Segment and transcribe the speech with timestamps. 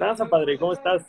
[0.00, 0.58] tranza, padre?
[0.58, 1.02] ¿Cómo estás?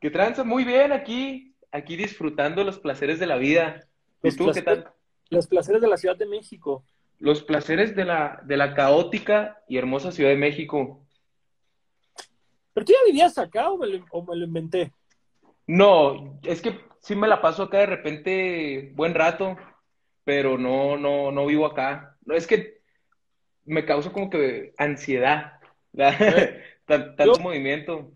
[0.00, 0.44] ¿Qué tranza?
[0.44, 3.80] Muy bien, aquí, aquí disfrutando los placeres de la vida.
[4.22, 4.92] ¿Y Los tú qué placeres, tal?
[5.30, 6.84] los placeres de la Ciudad de México.
[7.18, 11.04] Los placeres de la, de la caótica y hermosa Ciudad de México.
[12.72, 14.92] ¿Pero tú ya vivías acá o me lo, o me lo inventé?
[15.66, 19.56] No, es que sí me la paso acá de repente buen rato,
[20.24, 22.16] pero no, no, no vivo acá.
[22.24, 22.80] No, es que
[23.64, 25.54] me causa como que ansiedad,
[25.98, 28.12] Eh, Yo, tanto movimiento.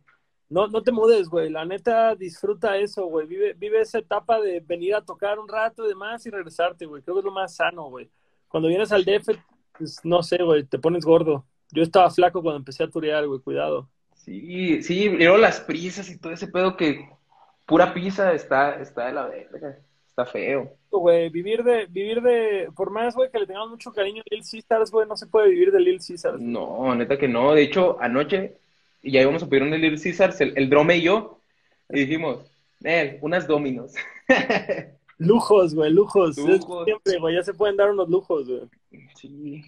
[0.52, 1.48] No, no te mudes, güey.
[1.48, 3.27] La neta, disfruta eso, güey.
[3.27, 7.02] Vive, vive esa etapa de venir a tocar un rato y demás y regresarte, güey.
[7.02, 8.10] Creo que es lo más sano, güey.
[8.48, 9.30] Cuando vienes al DF,
[9.79, 11.46] pues no sé, güey, te pones gordo.
[11.70, 13.88] Yo estaba flaco cuando empecé a turear, güey, cuidado.
[14.15, 17.09] Sí, sí, luego las prisas y todo ese pedo que
[17.65, 20.77] pura pizza está, está de la verga, está feo.
[20.90, 24.49] Güey, vivir de, vivir de, por más, güey, que le tengamos mucho cariño a Little
[24.49, 26.40] Caesars, güey, no se puede vivir de Little Caesars.
[26.43, 27.55] No, neta que no.
[27.55, 28.59] De hecho, anoche
[29.03, 31.41] ya íbamos a pedir un Little Caesars, el, el Drome y yo,
[31.91, 32.39] y dijimos,
[32.85, 33.93] eh, unas Dominos.
[35.19, 36.37] Lujos, güey, lujos.
[36.37, 36.85] Lujos.
[36.85, 38.63] siempre, güey, ya se pueden dar unos lujos, güey.
[39.15, 39.63] Sí.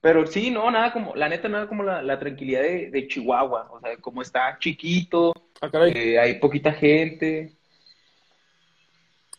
[0.00, 3.68] Pero sí, no, nada como, la neta, nada como la, la tranquilidad de, de Chihuahua.
[3.70, 5.92] O sea, como está chiquito, Ah, caray.
[5.94, 7.52] eh, hay poquita gente.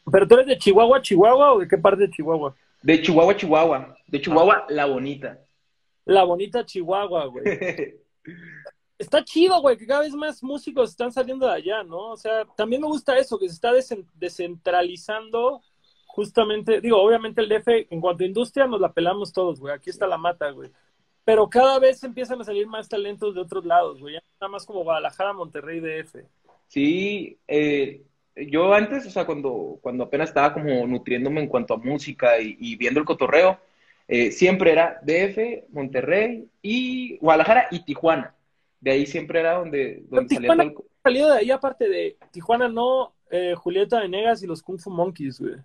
[0.10, 2.56] ¿Pero tú eres de Chihuahua, Chihuahua o de qué parte de Chihuahua?
[2.82, 3.96] De Chihuahua, Chihuahua.
[4.08, 5.40] De Ah, Chihuahua, la bonita.
[6.06, 7.44] la bonita Chihuahua, güey.
[9.02, 12.12] Está chido, güey, que cada vez más músicos están saliendo de allá, ¿no?
[12.12, 13.72] O sea, también me gusta eso, que se está
[14.14, 15.64] descentralizando
[16.06, 19.90] justamente, digo, obviamente el DF, en cuanto a industria, nos la pelamos todos, güey, aquí
[19.90, 20.70] está la mata, güey.
[21.24, 24.66] Pero cada vez empiezan a salir más talentos de otros lados, güey, ya nada más
[24.66, 26.18] como Guadalajara, Monterrey, DF.
[26.68, 28.04] Sí, eh,
[28.36, 32.56] yo antes, o sea, cuando, cuando apenas estaba como nutriéndome en cuanto a música y,
[32.60, 33.58] y viendo el cotorreo,
[34.08, 38.36] eh, siempre era DF, Monterrey y Guadalajara y Tijuana.
[38.82, 40.76] De ahí siempre era donde, donde salía todo el...
[41.04, 45.40] salido de ahí, aparte de Tijuana, no, eh, Julieta Venegas y los Kung Fu Monkeys,
[45.40, 45.56] güey.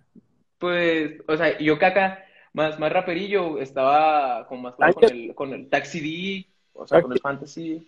[0.59, 2.23] Pues, o sea, yo acá,
[2.53, 7.11] más, más raperillo, estaba como más con el, con el Taxi D, o sea, con
[7.11, 7.87] el Fantasy.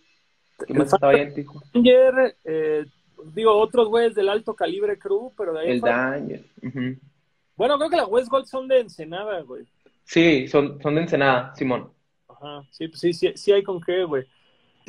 [0.67, 1.67] ¿Qué más estaba allá en Tijuana?
[1.73, 2.85] Danger, eh,
[3.33, 5.89] digo, otros güeyes del alto calibre crew, pero de ahí El fue.
[5.89, 6.43] Danger.
[7.55, 9.65] Bueno, creo que la West Gold son de Ensenada, güey.
[10.03, 11.91] Sí, son, son de Ensenada, Simón.
[12.27, 14.25] Ajá, sí, pues sí, sí, sí hay con qué, güey.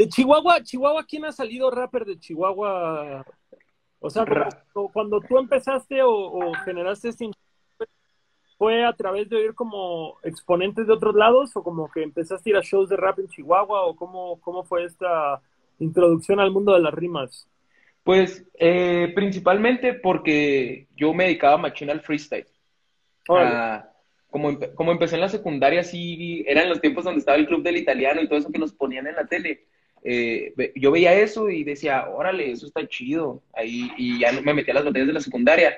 [0.01, 3.23] De Chihuahua, Chihuahua, ¿quién ha salido rapper de Chihuahua?
[3.99, 4.25] O sea,
[4.73, 7.31] como cuando tú empezaste o, o generaste este
[8.57, 12.51] ¿fue a través de oír como exponentes de otros lados o como que empezaste a
[12.53, 15.43] ir a shows de rap en Chihuahua o cómo, cómo fue esta
[15.79, 17.47] introducción al mundo de las rimas?
[18.03, 22.47] Pues eh, principalmente porque yo me dedicaba machín al freestyle.
[23.29, 23.87] Ah,
[24.31, 27.63] como, empe- como empecé en la secundaria, sí, eran los tiempos donde estaba el club
[27.63, 29.67] del italiano y todo eso que nos ponían en la tele.
[30.03, 33.43] Eh, yo veía eso y decía, órale, eso está chido.
[33.53, 35.77] Ahí, y ya me metí a las batallas de la secundaria.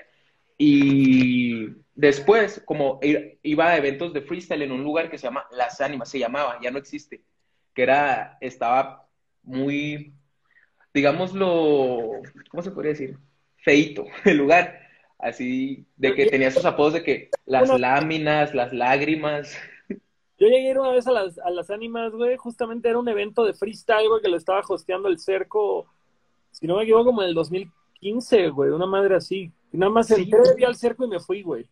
[0.58, 3.00] Y después, como
[3.42, 6.58] iba a eventos de freestyle en un lugar que se llama Las Ánimas, se llamaba,
[6.62, 7.22] ya no existe,
[7.74, 9.08] que era, estaba
[9.42, 10.12] muy,
[10.94, 12.12] digámoslo,
[12.50, 13.18] ¿cómo se podría decir?
[13.56, 14.80] Feito el lugar,
[15.18, 19.56] así de que tenía esos apodos de que las láminas, las lágrimas.
[20.42, 22.36] Yo llegué a ir una vez a las, a las ánimas, güey.
[22.36, 25.88] Justamente era un evento de freestyle, güey, que lo estaba hosteando el cerco,
[26.50, 28.70] si no me equivoco, como en el 2015, güey.
[28.70, 29.52] Una madre así.
[29.72, 31.68] Y nada más Sí, entré, vi al cerco y me fui, güey.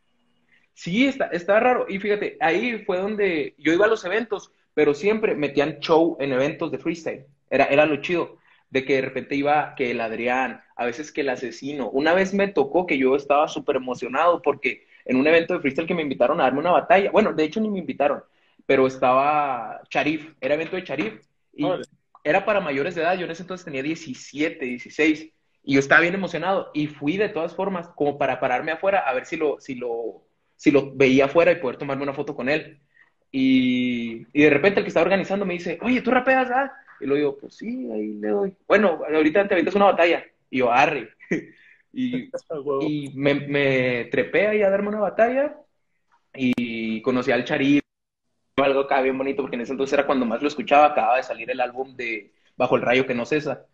[0.74, 1.86] sí, está, está raro.
[1.88, 6.32] Y fíjate, ahí fue donde yo iba a los eventos, pero siempre metían show en
[6.32, 7.26] eventos de freestyle.
[7.50, 8.38] Era, era lo chido,
[8.70, 11.90] de que de repente iba que el Adrián, a veces que el asesino.
[11.90, 15.88] Una vez me tocó que yo estaba súper emocionado porque en un evento de freestyle
[15.88, 18.22] que me invitaron a darme una batalla, bueno, de hecho ni me invitaron,
[18.70, 21.14] pero estaba Charif, era evento de Charif,
[21.52, 21.86] y Órale.
[22.22, 25.28] era para mayores de edad, yo en ese entonces tenía 17, 16,
[25.64, 29.12] y yo estaba bien emocionado, y fui de todas formas como para pararme afuera a
[29.12, 30.22] ver si lo, si lo,
[30.54, 32.78] si lo veía afuera y poder tomarme una foto con él.
[33.32, 36.72] Y, y de repente el que estaba organizando me dice, oye, ¿tú rapeas, ah?
[37.00, 38.54] Y lo digo, pues sí, ahí le doy.
[38.68, 40.24] Bueno, ahorita te avientas una batalla.
[40.48, 41.10] Y yo, arre.
[41.92, 45.56] Y me, me trepé ahí a darme una batalla
[46.32, 47.82] y conocí al Charif,
[48.64, 51.22] algo acá bien bonito, porque en ese entonces era cuando más lo escuchaba, acababa de
[51.22, 53.66] salir el álbum de Bajo el Rayo que no cesa.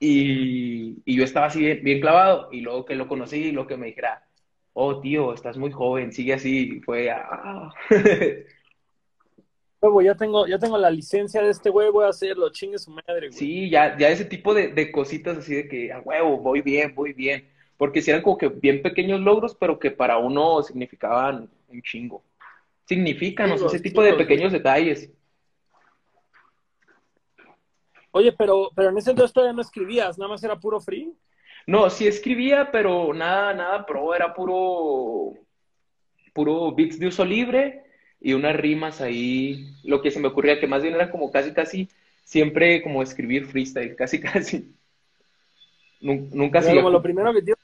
[0.00, 3.66] Y, y yo estaba así bien, bien clavado, y luego que lo conocí, y lo
[3.66, 4.26] que me dijera,
[4.72, 7.72] oh tío, estás muy joven, sigue así, fue, ah.
[9.80, 12.90] Huevo, ya tengo, ya tengo la licencia de este güey, voy a hacerlo, chingue su
[12.90, 13.32] madre, güey.
[13.32, 16.94] Sí, ya, ya ese tipo de, de cositas así de que, a huevo, voy bien,
[16.94, 17.48] voy bien.
[17.76, 22.24] Porque si eran como que bien pequeños logros, pero que para uno significaban un chingo.
[22.88, 25.12] Significan, o sea, ese tipo de pequeños detalles.
[28.12, 31.12] Oye, pero, pero en ese entonces todavía no escribías, nada más era puro free.
[31.66, 35.34] No, sí escribía, pero nada, nada pro, era puro,
[36.32, 37.84] puro beats de uso libre
[38.22, 41.52] y unas rimas ahí, lo que se me ocurría, que más bien era como casi,
[41.52, 41.90] casi,
[42.24, 44.74] siempre como escribir freestyle, casi, casi.
[46.00, 46.74] Nunca así.
[46.74, 47.57] Como lo primero que nada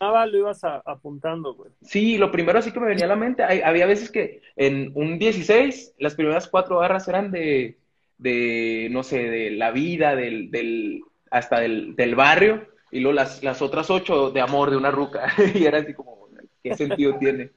[0.00, 1.70] lo ibas apuntando, güey.
[1.82, 5.18] Sí, lo primero así que me venía a la mente, había veces que en un
[5.18, 7.78] 16, las primeras cuatro barras eran de,
[8.18, 13.42] de no sé, de la vida, del, del hasta del, del barrio, y luego las,
[13.42, 15.32] las otras ocho de amor de una ruca.
[15.54, 16.28] y era así como,
[16.62, 17.50] ¿qué sentido tiene?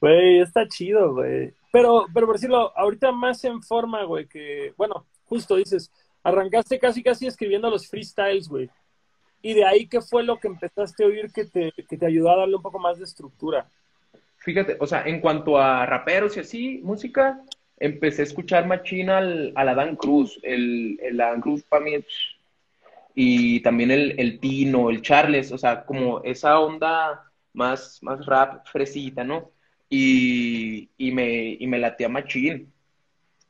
[0.00, 1.52] Güey, está chido, güey.
[1.70, 5.92] Pero, pero por decirlo, ahorita más en forma, güey, que, bueno, justo dices,
[6.22, 8.68] arrancaste casi casi escribiendo los freestyles, güey.
[9.42, 12.30] Y de ahí, ¿qué fue lo que empezaste a oír que te, que te ayudó
[12.30, 13.66] a darle un poco más de estructura?
[14.38, 17.40] Fíjate, o sea, en cuanto a raperos y así, música,
[17.78, 22.04] empecé a escuchar machina al, a la Dan Cruz, el, el Dan Cruz para mí,
[23.14, 28.66] y también el, el Tino, el Charles, o sea, como esa onda más, más rap
[28.66, 29.50] fresita, ¿no?
[29.90, 32.72] Y, y me, y me latea machín.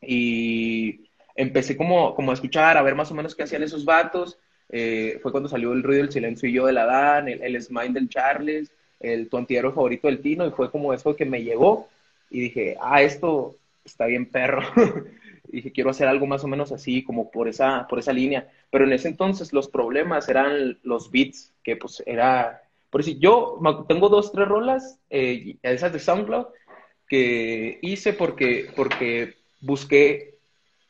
[0.01, 4.39] Y empecé como, como a escuchar, a ver más o menos qué hacían esos vatos.
[4.73, 7.63] Eh, fue cuando salió el ruido del silencio y yo de la Dan, el, el
[7.63, 11.89] Smile del Charles, el tu favorito del Tino, y fue como eso que me llegó.
[12.31, 14.63] Y dije, ah, esto está bien perro.
[15.49, 18.49] y dije, quiero hacer algo más o menos así, como por esa, por esa línea.
[18.71, 22.63] Pero en ese entonces los problemas eran los beats, que pues era...
[22.91, 23.59] Por decir, yo
[23.89, 26.47] tengo dos, tres rolas, eh, esas de SoundCloud,
[27.09, 30.35] que hice porque, porque busqué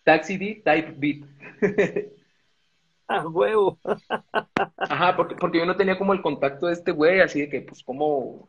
[0.04, 1.24] Taxi D Type Beat.
[3.28, 3.78] huevo.
[4.76, 7.60] Ajá, porque, porque yo no tenía como el contacto de este güey, así de que,
[7.62, 8.48] pues, como...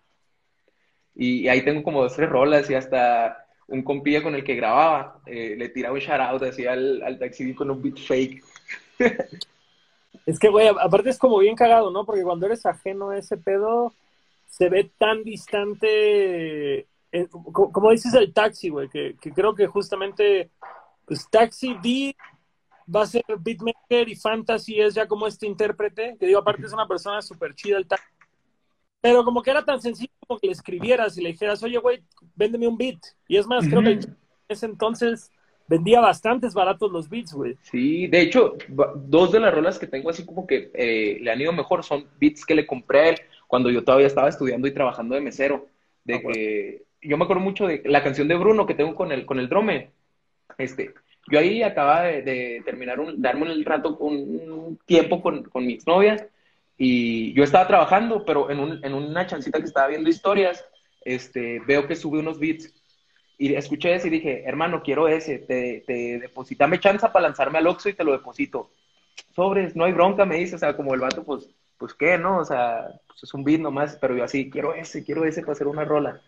[1.16, 5.22] Y, ahí tengo como dos, tres rolas y hasta un compilla con el que grababa,
[5.26, 8.44] eh, le tiraba un shout así al, al Taxi con un beat fake.
[10.26, 12.06] es que, güey, aparte es como bien cagado, ¿no?
[12.06, 13.94] Porque cuando eres ajeno a ese pedo,
[14.48, 20.50] se ve tan distante, eh, como, dices el taxi, güey, que, que creo que justamente
[21.06, 22.16] pues Taxi D
[22.94, 26.74] va a ser beatmaker y Fantasy es ya como este intérprete, que digo, aparte es
[26.74, 28.08] una persona súper chida el taxi.
[29.02, 32.02] Pero como que era tan sencillo como que le escribieras y le dijeras, oye, güey,
[32.36, 33.00] véndeme un beat.
[33.28, 35.30] Y es más, creo que en ese entonces
[35.68, 37.58] vendía bastantes baratos los beats, güey.
[37.64, 38.56] Sí, de hecho,
[38.96, 42.08] dos de las rolas que tengo así como que eh, le han ido mejor son
[42.20, 43.16] beats que le compré a él
[43.48, 45.68] cuando yo todavía estaba estudiando y trabajando de mesero.
[46.06, 49.12] De ah, que yo me acuerdo mucho de la canción de Bruno que tengo con
[49.12, 49.92] el, con el drome
[50.58, 50.94] este,
[51.32, 56.28] yo ahí acababa de, terminar, un, darme un rato, un tiempo con, con mi exnovia
[56.78, 60.66] y yo estaba trabajando, pero en, un, en una chancita que estaba viendo historias,
[61.02, 62.74] este, veo que sube unos beats
[63.38, 67.68] y escuché eso y dije, hermano, quiero ese, te, te depositame chanza para lanzarme al
[67.68, 68.70] Oxxo y te lo deposito.
[69.36, 72.38] Sobres, no hay bronca, me dice, o sea, como el vato, pues, pues qué, ¿no?
[72.38, 75.54] O sea, pues es un beat nomás, pero yo así, quiero ese, quiero ese para
[75.54, 76.22] hacer una rola.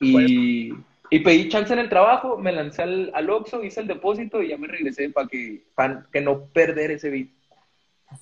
[0.00, 0.72] Y,
[1.10, 4.48] y pedí chance en el trabajo, me lancé al, al Oxxo, hice el depósito y
[4.48, 5.64] ya me regresé para que,
[6.12, 7.28] que no perder ese beat.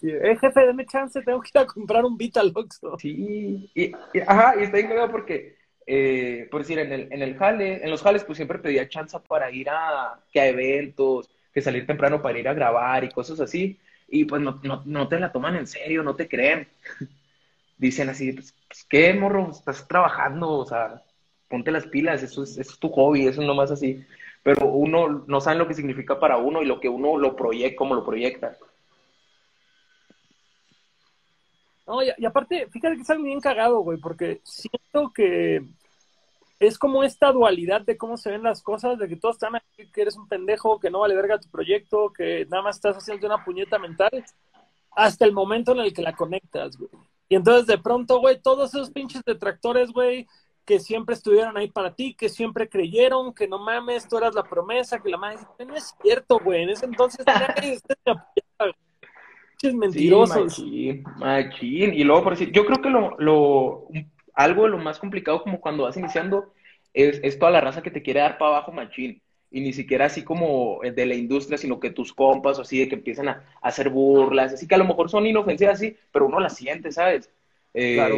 [0.00, 2.98] Sí, eh, jefe, deme chance, tengo que ir a comprar un beat al Oxxo.
[2.98, 3.92] Sí, y,
[4.26, 8.02] ajá, y está bien porque, eh, por decir, en el, en el jale, en los
[8.02, 12.38] jales, pues siempre pedía chance para ir a, que a eventos, que salir temprano para
[12.38, 13.78] ir a grabar y cosas así.
[14.08, 16.68] Y pues no, no, no te la toman en serio, no te creen.
[17.78, 19.50] Dicen así, pues, pues, ¿qué, morro?
[19.50, 21.02] Estás trabajando, o sea,
[21.48, 24.04] ponte las pilas, eso es, tu hobby, eso es nomás así.
[24.42, 27.76] Pero uno no sabe lo que significa para uno y lo que uno lo proyecta,
[27.76, 28.56] cómo lo proyecta.
[31.86, 35.64] No, y, aparte, fíjate que es algo bien cagado, güey, porque siento que
[36.58, 39.88] es como esta dualidad de cómo se ven las cosas, de que todos están aquí,
[39.92, 43.26] que eres un pendejo, que no vale verga tu proyecto, que nada más estás haciendo
[43.26, 44.24] una puñeta mental,
[44.92, 46.90] hasta el momento en el que la conectas, güey.
[47.28, 50.26] Y entonces de pronto, güey, todos esos pinches detractores, güey,
[50.66, 54.42] que siempre estuvieron ahí para ti, que siempre creyeron que no mames, tú eras la
[54.42, 57.24] promesa, que la madre no es cierto, güey, en ese entonces
[59.62, 60.50] es mentiroso.
[60.50, 63.88] Sí, machín, Y luego, por decir, yo creo que lo, lo,
[64.34, 66.52] algo de lo más complicado como cuando vas iniciando
[66.92, 69.22] es, es toda la raza que te quiere dar para abajo, machín.
[69.52, 72.88] Y ni siquiera así como de la industria, sino que tus compas o así, de
[72.88, 76.40] que empiezan a, hacer burlas, así que a lo mejor son inofensivas, así, pero uno
[76.40, 77.30] las siente, ¿sabes?
[77.72, 78.16] Eh, claro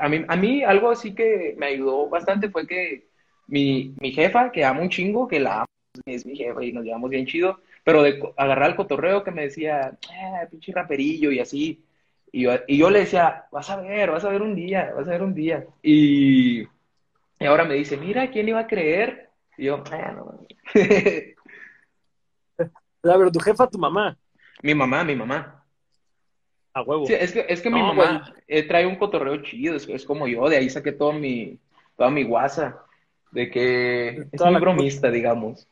[0.00, 3.08] a, mí, a mí algo así que me ayudó bastante fue que
[3.46, 5.66] mi, mi jefa, que amo un chingo, que la amo,
[6.06, 9.42] es mi jefa y nos llevamos bien chido, pero de agarrar el cotorreo que me
[9.42, 11.84] decía, eh, pinche raperillo y así.
[12.32, 15.06] Y yo, y yo le decía, vas a ver, vas a ver un día, vas
[15.08, 15.66] a ver un día.
[15.82, 19.30] Y, y ahora me dice, mira, ¿quién iba a creer?
[19.58, 20.46] Y yo, bueno.
[23.02, 24.16] A ver, tu jefa, tu mamá.
[24.62, 25.59] Mi mamá, mi mamá.
[26.72, 27.06] A huevo.
[27.06, 30.48] Sí, es que, es que mi mamá eh, trae un cotorreo chido, es, como yo,
[30.48, 31.58] de ahí saqué todo mi,
[31.96, 32.84] toda mi guasa,
[33.32, 35.66] de que es muy bromista, digamos.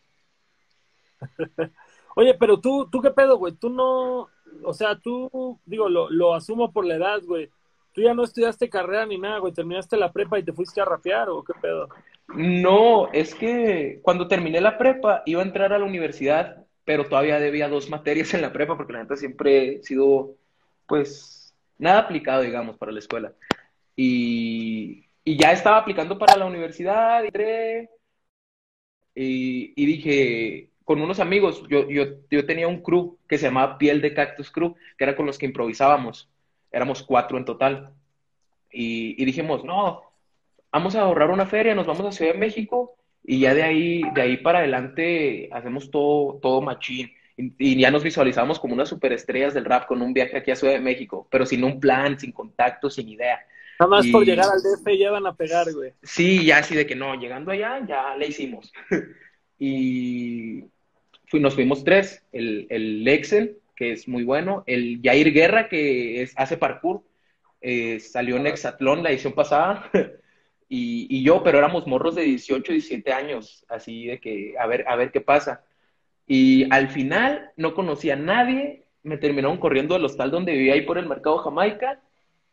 [2.17, 3.53] Oye, pero tú, ¿tú qué pedo, güey?
[3.55, 4.29] Tú no,
[4.65, 7.49] o sea, tú, digo, lo, lo asumo por la edad, güey.
[7.93, 9.53] Tú ya no estudiaste carrera ni nada, güey.
[9.53, 11.89] Terminaste la prepa y te fuiste a rapear, ¿o qué pedo?
[12.35, 17.41] No, es que cuando terminé la prepa iba a entrar a la universidad, pero todavía
[17.41, 20.35] debía dos materias en la prepa porque la neta siempre he sido,
[20.89, 23.33] pues, nada aplicado, digamos, para la escuela.
[23.97, 27.23] Y, ya estaba aplicando para la universidad,
[29.15, 33.77] y, y dije, con unos amigos, yo, yo, yo tenía un crew que se llamaba
[33.79, 36.31] Piel de Cactus Crew, que era con los que improvisábamos.
[36.73, 37.93] Éramos cuatro en total.
[38.73, 40.03] Y, y dijimos, no,
[40.73, 44.03] vamos a ahorrar una feria, nos vamos a Ciudad de México y ya de ahí,
[44.15, 47.11] de ahí para adelante hacemos todo, todo machín.
[47.39, 50.75] Y, ya nos visualizamos como unas superestrellas del rap con un viaje aquí a Ciudad
[50.75, 53.39] de México, pero sin un plan, sin contacto, sin idea.
[53.79, 55.93] Nada más por llegar al DF ya van a pegar, güey.
[56.03, 58.73] Sí, ya así de que no, llegando allá ya le hicimos.
[59.59, 60.65] y
[61.33, 66.33] nos fuimos tres, el, el Excel, que es muy bueno, el Jair Guerra, que es,
[66.37, 67.05] hace parkour,
[67.61, 69.89] eh, salió en Exatlón la edición pasada,
[70.69, 74.85] y, y, yo, pero éramos morros de 18, 17 años, así de que a ver,
[74.89, 75.65] a ver qué pasa.
[76.29, 80.83] Y al final no conocía a nadie, me terminaron corriendo del hostal donde vivía ahí
[80.83, 81.99] por el mercado Jamaica,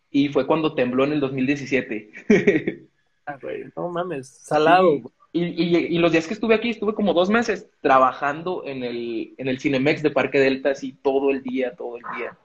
[0.09, 2.87] y fue cuando tembló en el 2017.
[3.25, 5.01] ah, güey, no mames, salado.
[5.33, 9.59] Y, los días que estuve aquí, estuve como dos meses trabajando en el, en el
[9.59, 12.37] Cinemex de Parque Delta, así todo el día, todo el día.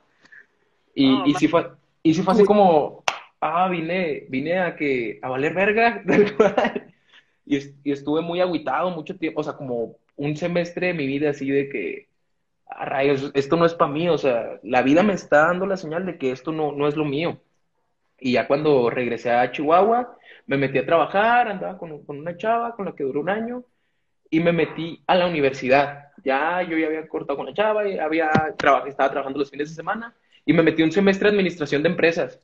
[0.96, 1.70] Y, y, sí, fue,
[2.02, 3.04] y sí fue así como,
[3.40, 6.02] ah, vine, vine a que, a valer verga,
[7.46, 11.30] y, y estuve muy aguitado mucho tiempo, o sea, como un semestre de mi vida
[11.30, 12.08] así de que,
[12.66, 15.78] ah, rayos, esto no es para mí, o sea, la vida me está dando la
[15.78, 17.40] señal de que esto no, no es lo mío.
[18.18, 22.84] Y ya cuando regresé a Chihuahua, me metí a trabajar, andaba con, una chava con
[22.84, 23.64] la que duró un año
[24.30, 26.08] y me metí a la universidad.
[26.22, 28.30] Ya yo ya había cortado con la chava y había
[28.86, 32.40] estaba trabajando los fines de semana y me metí un semestre de administración de empresas.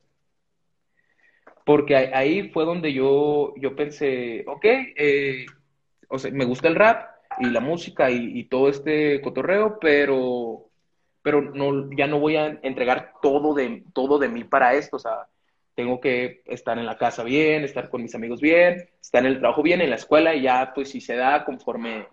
[1.66, 5.46] Porque ahí fue donde yo, yo pensé, ok, eh,
[6.08, 10.66] o sea, me gusta el rap y la música y, y todo este cotorreo, pero,
[11.22, 14.96] pero no, ya no voy a entregar todo de, todo de mí para esto.
[14.96, 15.26] O sea,
[15.76, 19.38] tengo que estar en la casa bien, estar con mis amigos bien, estar en el
[19.38, 22.08] trabajo bien, en la escuela y ya pues si se da conforme,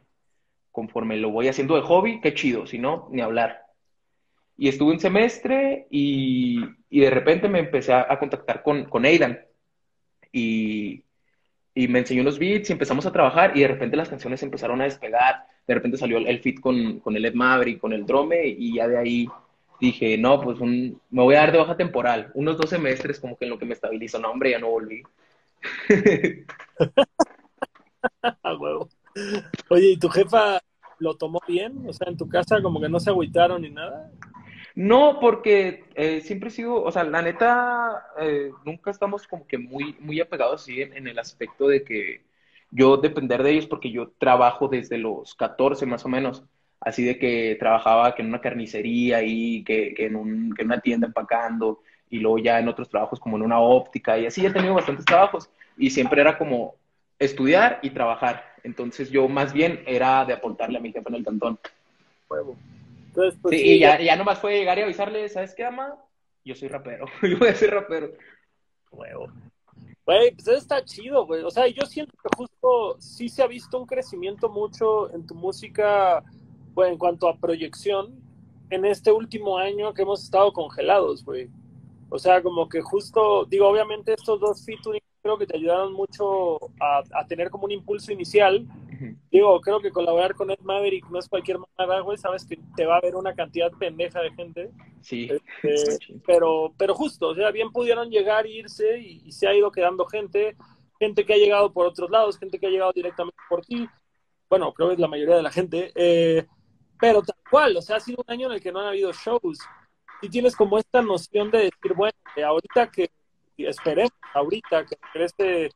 [0.72, 3.64] conforme lo voy haciendo de hobby, qué chido, si no, ni hablar.
[4.58, 9.40] Y estuve un semestre y, y de repente me empecé a, contactar con, con Aidan
[10.32, 11.04] y,
[11.74, 14.82] y, me enseñó unos beats y empezamos a trabajar y de repente las canciones empezaron
[14.82, 18.48] a despegar, de repente salió el, fit con, con el Ed Maverick, con el Drome
[18.48, 19.28] y ya de ahí
[19.80, 23.38] dije, no, pues un, me voy a dar de baja temporal, unos dos semestres como
[23.38, 25.04] que en lo que me estabilizo, no, hombre, ya no volví.
[28.44, 28.90] A huevo.
[29.70, 30.62] Oye, ¿y tu jefa
[31.00, 31.86] lo tomó bien?
[31.88, 34.12] O sea, en tu casa como que no se agüitaron ni nada.
[34.76, 39.58] No, porque eh, siempre he sido, o sea, la neta, eh, nunca estamos como que
[39.60, 42.22] muy, muy apegados así en, el aspecto de que
[42.72, 46.44] yo depender de ellos porque yo trabajo desde los 14 más o menos
[46.80, 50.68] así de que trabajaba que en una carnicería y que, que, en, un, que en
[50.68, 54.46] una tienda empacando y luego ya en otros trabajos como en una óptica y así
[54.46, 56.76] he tenido bastantes trabajos y siempre era como
[57.20, 58.44] estudiar y trabajar.
[58.64, 61.60] Entonces yo más bien era de aportarle a mi jefe en el cantón.
[63.14, 65.96] Entonces, pues, sí, y ya, ya nomás fue llegar y avisarle, ¿sabes qué, ama?
[66.44, 68.12] Yo soy rapero, yo voy a ser rapero.
[68.92, 69.32] Huevo.
[70.06, 71.44] Güey, pues eso está chido, güey.
[71.44, 75.36] O sea, yo siento que justo sí se ha visto un crecimiento mucho en tu
[75.36, 76.24] música
[76.74, 78.20] bueno, en cuanto a proyección,
[78.70, 81.50] en este último año que hemos estado congelados, güey.
[82.10, 86.60] O sea, como que justo, digo, obviamente estos dos featuring creo que te ayudaron mucho
[86.80, 88.68] a, tener como un impulso inicial.
[89.32, 92.86] Digo, creo que colaborar con Ed Maverick no es cualquier manera, güey, sabes que te
[92.86, 94.72] va a ver una cantidad pendeja de gente.
[95.02, 95.30] Sí.
[95.64, 99.72] Este, pero, pero justo, o sea, bien pudieron llegar irse y, y, se ha ido
[99.72, 100.56] quedando gente,
[101.00, 103.88] gente que ha llegado por otros lados, gente que ha llegado directamente por ti.
[104.50, 105.92] Bueno, creo que es la mayoría de la gente.
[105.96, 106.46] Eh,
[107.00, 109.12] pero tal cual, o sea, ha sido un año en el que no han habido
[109.12, 109.60] shows.
[110.22, 112.14] Y tienes como esta noción de decir, bueno,
[112.46, 113.10] ahorita que
[113.58, 115.72] esperemos, ahorita que crece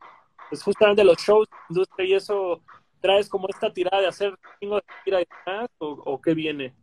[0.49, 2.61] pues justamente los shows, industria y eso,
[2.99, 5.25] traes como esta tirada de hacer de tira y
[5.79, 6.73] o, qué viene?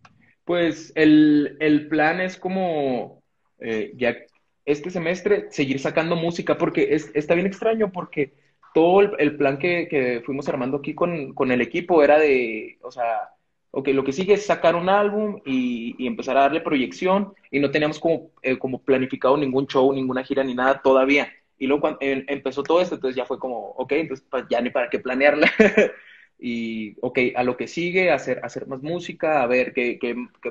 [0.45, 3.23] Pues el, el plan es como
[3.59, 4.17] eh, ya
[4.65, 8.35] este semestre seguir sacando música, porque es, está bien extraño, porque
[8.75, 12.91] todo el, plan que, que, fuimos armando aquí con, con el equipo era de, o
[12.91, 13.31] sea,
[13.71, 17.71] ok, lo que sigue es sacar un álbum y, empezar a darle proyección y no
[17.71, 21.29] teníamos como, eh, como planificado ningún show, ninguna gira ni nada todavía.
[21.59, 24.71] Y luego cuando empezó todo esto, entonces ya fue como, ok, entonces pues, ya ni
[24.71, 25.51] para qué planearla.
[26.39, 29.99] y, ok, a lo que sigue, hacer, hacer más música, a ver qué,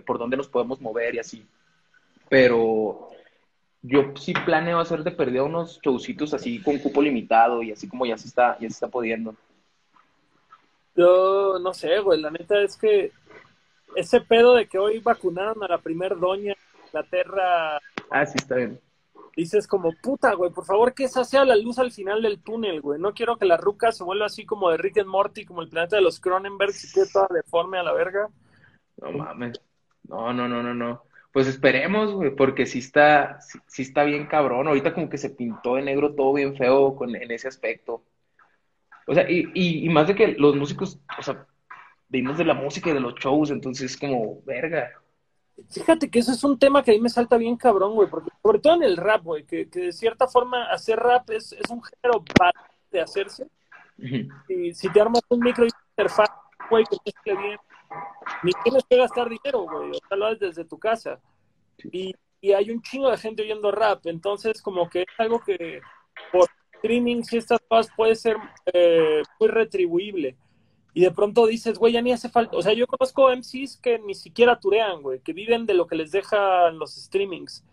[0.06, 1.46] por dónde nos podemos mover y así.
[2.30, 3.10] Pero
[3.82, 8.06] yo sí planeo hacer de perder unos showcitos así con cupo limitado y así como
[8.06, 9.36] ya se está, ya se está pudiendo.
[10.96, 13.12] Yo no sé, güey, la neta es que
[13.96, 17.78] ese pedo de que hoy vacunaron a la primer doña en Inglaterra.
[18.10, 18.80] Ah, sí, está bien.
[19.36, 22.82] Dices como, puta, güey, por favor que esa sea la luz al final del túnel,
[22.82, 23.00] güey.
[23.00, 25.70] No quiero que la ruca se vuelva así como de Rick and Morty, como el
[25.70, 28.30] planeta de los Cronenberg, y quede toda deforme a la verga.
[28.98, 29.60] No mames.
[30.04, 31.04] No, no, no, no, no.
[31.32, 34.68] Pues esperemos, güey, porque sí está, sí, está bien cabrón.
[34.68, 38.04] Ahorita como que se pintó de negro todo bien feo con, en ese aspecto.
[39.08, 41.48] O sea, y, y, más de que los músicos, o sea,
[42.08, 44.92] vimos de la música y de los shows, entonces como, verga.
[45.70, 48.30] Fíjate que eso es un tema que a mí me salta bien cabrón, güey, porque
[48.42, 51.70] sobre todo en el rap, güey, que, que, de cierta forma hacer rap es, es
[51.70, 52.24] un género
[52.92, 53.48] de hacerse.
[54.50, 56.30] Y si te armas un micro interfaz,
[56.70, 57.58] güey, que esté bien,
[58.44, 61.20] ni tienes que gastar dinero, güey, o sea, lo haces desde tu casa.
[61.92, 65.82] Y, y hay un chingo de gente oyendo rap, entonces como que es algo que
[66.32, 68.38] por streaming, y estas cosas puede ser
[68.74, 70.36] eh, muy retribuible.
[70.94, 72.56] Y de pronto dices, güey, ya ni hace falta.
[72.56, 75.96] O sea, yo conozco MCs que ni siquiera turean, güey, que viven de lo que
[75.96, 77.64] les dejan los streamings.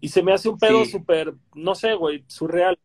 [0.00, 2.78] Y se me hace un pedo súper, no sé, güey, surreal.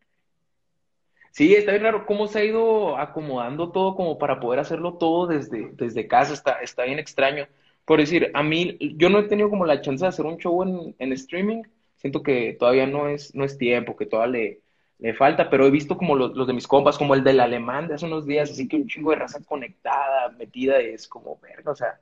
[1.30, 5.26] Sí, está bien raro cómo se ha ido acomodando todo como para poder hacerlo todo
[5.26, 6.32] desde, desde casa.
[6.32, 7.46] Está, está bien extraño.
[7.84, 10.62] Por decir, a mí, yo no he tenido como la chance de hacer un show
[10.62, 11.62] en, en streaming.
[11.96, 14.60] Siento que todavía no es, no es tiempo, que todavía le,
[15.02, 17.94] le falta, pero he visto como los, de mis compas, como el del alemán de
[17.94, 21.74] hace unos días, así que un chingo de raza conectada, metida, es como, verga, o
[21.74, 22.00] sea,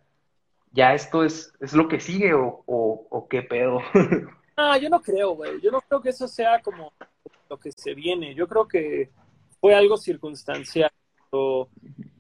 [0.73, 3.81] ya esto es, es lo que sigue o, o, qué pedo.
[4.63, 6.93] Ah, yo no creo, güey, yo no creo que eso sea como
[7.49, 9.09] lo que se viene, yo creo que
[9.59, 10.91] fue algo circunstancial,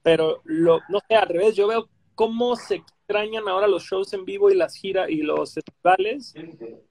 [0.02, 4.24] pero lo, no sé, al revés, yo veo cómo se extrañan ahora los shows en
[4.24, 6.32] vivo y las giras y los festivales,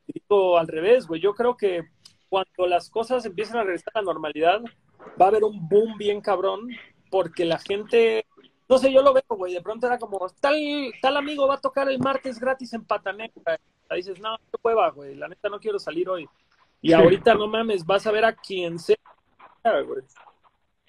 [0.06, 1.82] digo al revés, güey, yo creo que
[2.30, 4.62] cuando las cosas empiecen a regresar a la normalidad,
[5.20, 6.70] va a haber un boom bien cabrón,
[7.10, 8.26] porque la gente,
[8.68, 10.56] no sé, yo lo veo, güey, de pronto era como, tal,
[11.02, 13.60] tal amigo va a tocar el martes gratis en Pataneca.
[13.92, 16.28] Y dices, no, qué hueva, güey, la neta no quiero salir hoy.
[16.82, 18.96] Y ahorita, no mames, vas a ver a quien sea,
[19.64, 20.04] güey.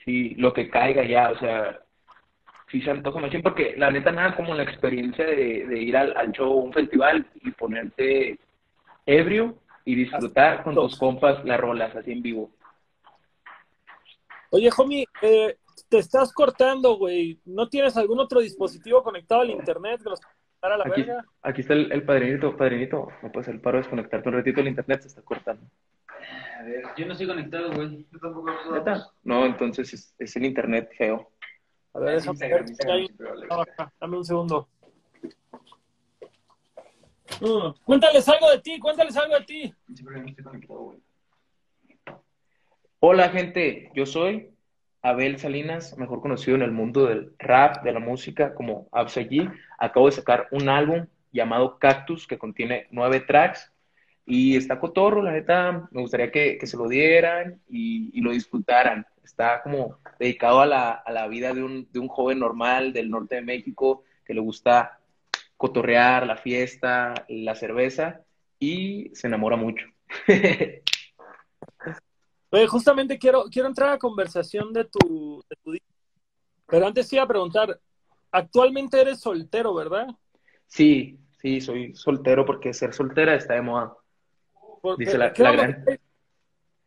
[0.04, 1.80] Sí, lo que caiga ya, o sea,
[2.70, 6.16] sí se antoja mucho, porque la neta nada como la experiencia de, de ir al,
[6.16, 8.38] al show, un festival y ponerte
[9.06, 12.50] ebrio y disfrutar con tus compas las rolas así en vivo.
[14.50, 15.56] Oye, homie, eh,
[15.88, 17.40] te estás cortando, güey.
[17.44, 20.20] ¿No tienes algún otro dispositivo conectado al internet que los
[20.60, 21.24] a la aquí, verga?
[21.42, 23.08] Aquí está el, padrinito, padrinito.
[23.22, 25.62] No puedes el paro de desconectarte un ratito el internet, se está cortando.
[26.58, 28.06] A ver, yo no estoy conectado, güey.
[28.10, 28.50] Yo tampoco
[29.22, 31.30] No, entonces es, es el internet feo.
[31.94, 33.08] A ver, déjame
[34.00, 34.68] Dame un segundo.
[37.84, 39.74] Cuéntales algo de ti, cuéntales algo de ti.
[43.00, 44.50] Hola gente, yo soy
[45.02, 49.48] Abel Salinas, mejor conocido en el mundo del rap, de la música como Absegui.
[49.78, 53.72] Acabo de sacar un álbum llamado Cactus que contiene nueve tracks
[54.26, 59.06] y está cotorro, la neta, me gustaría que, se lo dieran y, lo disfrutaran.
[59.24, 63.10] Está como dedicado a la, a la vida de un, de un joven normal del
[63.10, 64.99] norte de México que le gusta
[65.60, 68.22] cotorrear, la fiesta, la cerveza
[68.58, 69.84] y se enamora mucho.
[72.50, 75.76] Oye, justamente quiero, quiero entrar a conversación de tu, de tu
[76.66, 77.78] pero antes iba a preguntar,
[78.32, 80.06] actualmente eres soltero, ¿verdad?
[80.66, 83.94] Sí, sí, soy soltero porque ser soltera está de moda.
[84.96, 85.84] Dice la, gran...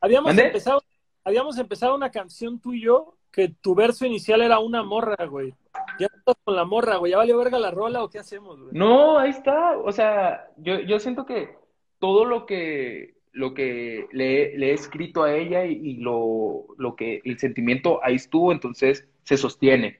[0.01, 0.81] Habíamos empezado,
[1.23, 5.53] habíamos empezado una canción tú y yo que tu verso inicial era una morra, güey.
[5.99, 7.11] Ya estás con la morra, güey.
[7.11, 8.73] ¿Ya valió verga la rola o qué hacemos, güey?
[8.73, 9.77] No, ahí está.
[9.77, 11.55] O sea, yo, yo siento que
[11.99, 17.21] todo lo que, lo que le, le he escrito a ella y, lo, lo, que
[17.23, 19.99] el sentimiento ahí estuvo, entonces se sostiene.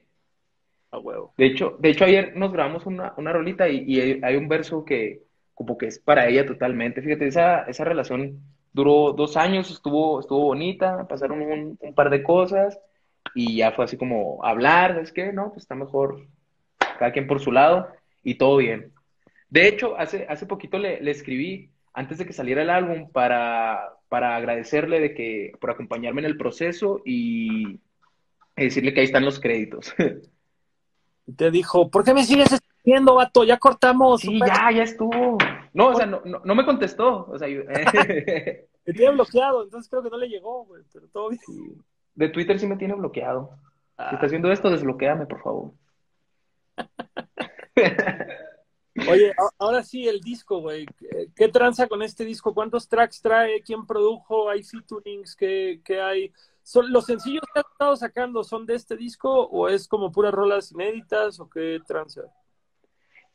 [0.90, 1.32] A huevo.
[1.36, 4.84] De hecho, de hecho ayer nos grabamos una, una rolita y, y, hay un verso
[4.84, 5.22] que
[5.54, 7.02] como que es para ella totalmente.
[7.02, 8.40] Fíjate, esa, esa relación
[8.72, 12.78] duró dos años, estuvo, estuvo bonita, pasaron un, un par de cosas
[13.34, 16.26] y ya fue así como hablar, es que no, pues está mejor
[16.98, 17.88] cada quien por su lado
[18.22, 18.92] y todo bien.
[19.48, 23.94] De hecho, hace, hace poquito le, le escribí antes de que saliera el álbum para,
[24.08, 27.78] para agradecerle de que por acompañarme en el proceso y
[28.56, 29.94] decirle que ahí están los créditos.
[31.36, 34.20] Te dijo, ¿por qué me sigues viendo, vato, ya cortamos.
[34.20, 35.38] Sí, ya, ya estuvo.
[35.72, 37.26] No, o sea, no, no, no me contestó.
[37.30, 37.62] O sea, yo-
[38.86, 41.40] Me tiene bloqueado, entonces creo que no le llegó, güey, pero todo bien.
[42.14, 43.50] De Twitter sí me tiene bloqueado.
[43.96, 44.08] Ah.
[44.10, 45.72] Si estás viendo esto, desbloquéame, por favor.
[49.10, 50.86] Oye, ahora sí, el disco, güey.
[50.86, 52.54] ¿Qué- ¿Qué tranza con este disco?
[52.54, 53.60] ¿Cuántos tracks trae?
[53.62, 54.48] ¿Quién produjo?
[54.48, 55.34] ¿Hay featurings?
[55.34, 56.32] ¿Qué, qué hay?
[56.62, 60.32] ¿Son, ¿Los sencillos que has estado sacando son de este disco o es como puras
[60.32, 62.22] rolas inéditas o qué tranza?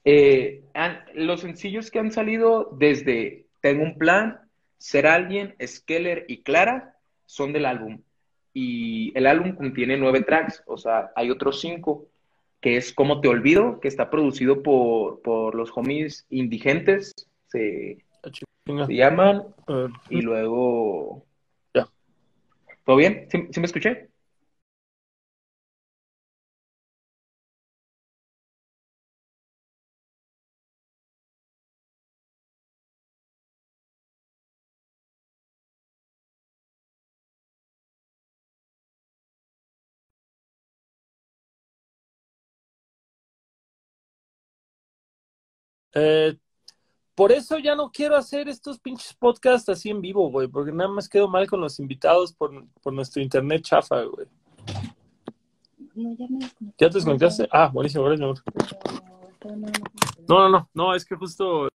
[0.06, 4.40] Eh, han- los sencillos que han salido desde Tengo un plan,
[4.78, 8.02] Ser alguien, Skeller y Clara son del álbum.
[8.62, 12.08] Y el álbum contiene nueve tracks, o sea, hay otros cinco,
[12.60, 17.14] que es Cómo te olvido, que está producido por, por los homies indigentes,
[17.48, 19.44] se, Ah, se llaman,
[20.10, 21.26] y luego...
[21.74, 21.88] Ya.
[22.86, 23.28] ¿Todo bien?
[23.32, 24.09] ¿Sí, sí me escuché?
[45.94, 46.38] Eh,
[47.16, 50.90] por eso ya no quiero hacer estos pinches podcasts así en vivo, güey, porque nada
[50.90, 54.28] más quedo mal con los invitados por, por nuestro internet chafa, güey.
[55.96, 56.86] No, ya me desconecté.
[56.86, 57.50] ¿Ya te desconectaste?
[57.52, 58.42] Ah, buenísimo, gracias, amor.
[60.28, 61.68] No, no, no, no, es que justo.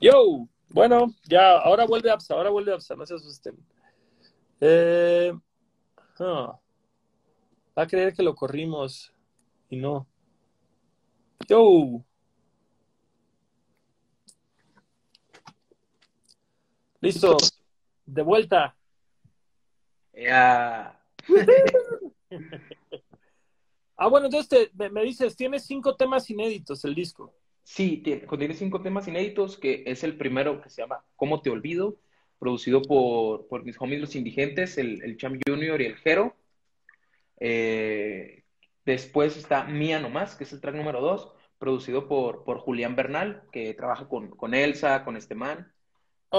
[0.00, 3.56] Yo, bueno, ya, ahora vuelve Apsa, ahora vuelve Apsa, no se asusten.
[4.60, 5.32] Eh,
[6.18, 6.58] ah,
[7.76, 9.12] va a creer que lo corrimos
[9.70, 10.06] y no.
[11.48, 12.02] Yo.
[17.00, 17.36] Listo,
[18.06, 18.76] de vuelta.
[20.14, 20.98] Ya.
[23.94, 27.32] Ah, bueno, entonces te- me, me dices, tienes cinco temas inéditos el disco.
[27.62, 31.50] Sí, tiene- contiene cinco temas inéditos, que es el primero que se llama ¿Cómo te
[31.50, 31.96] olvido?
[32.40, 36.34] Producido por, por mis homies los indigentes, el, el Cham Junior y el Jero.
[37.44, 38.44] Eh,
[38.84, 43.42] después está Mía Nomás, que es el track número dos, producido por, por Julián Bernal,
[43.50, 45.72] que trabaja con, con Elsa, con este man.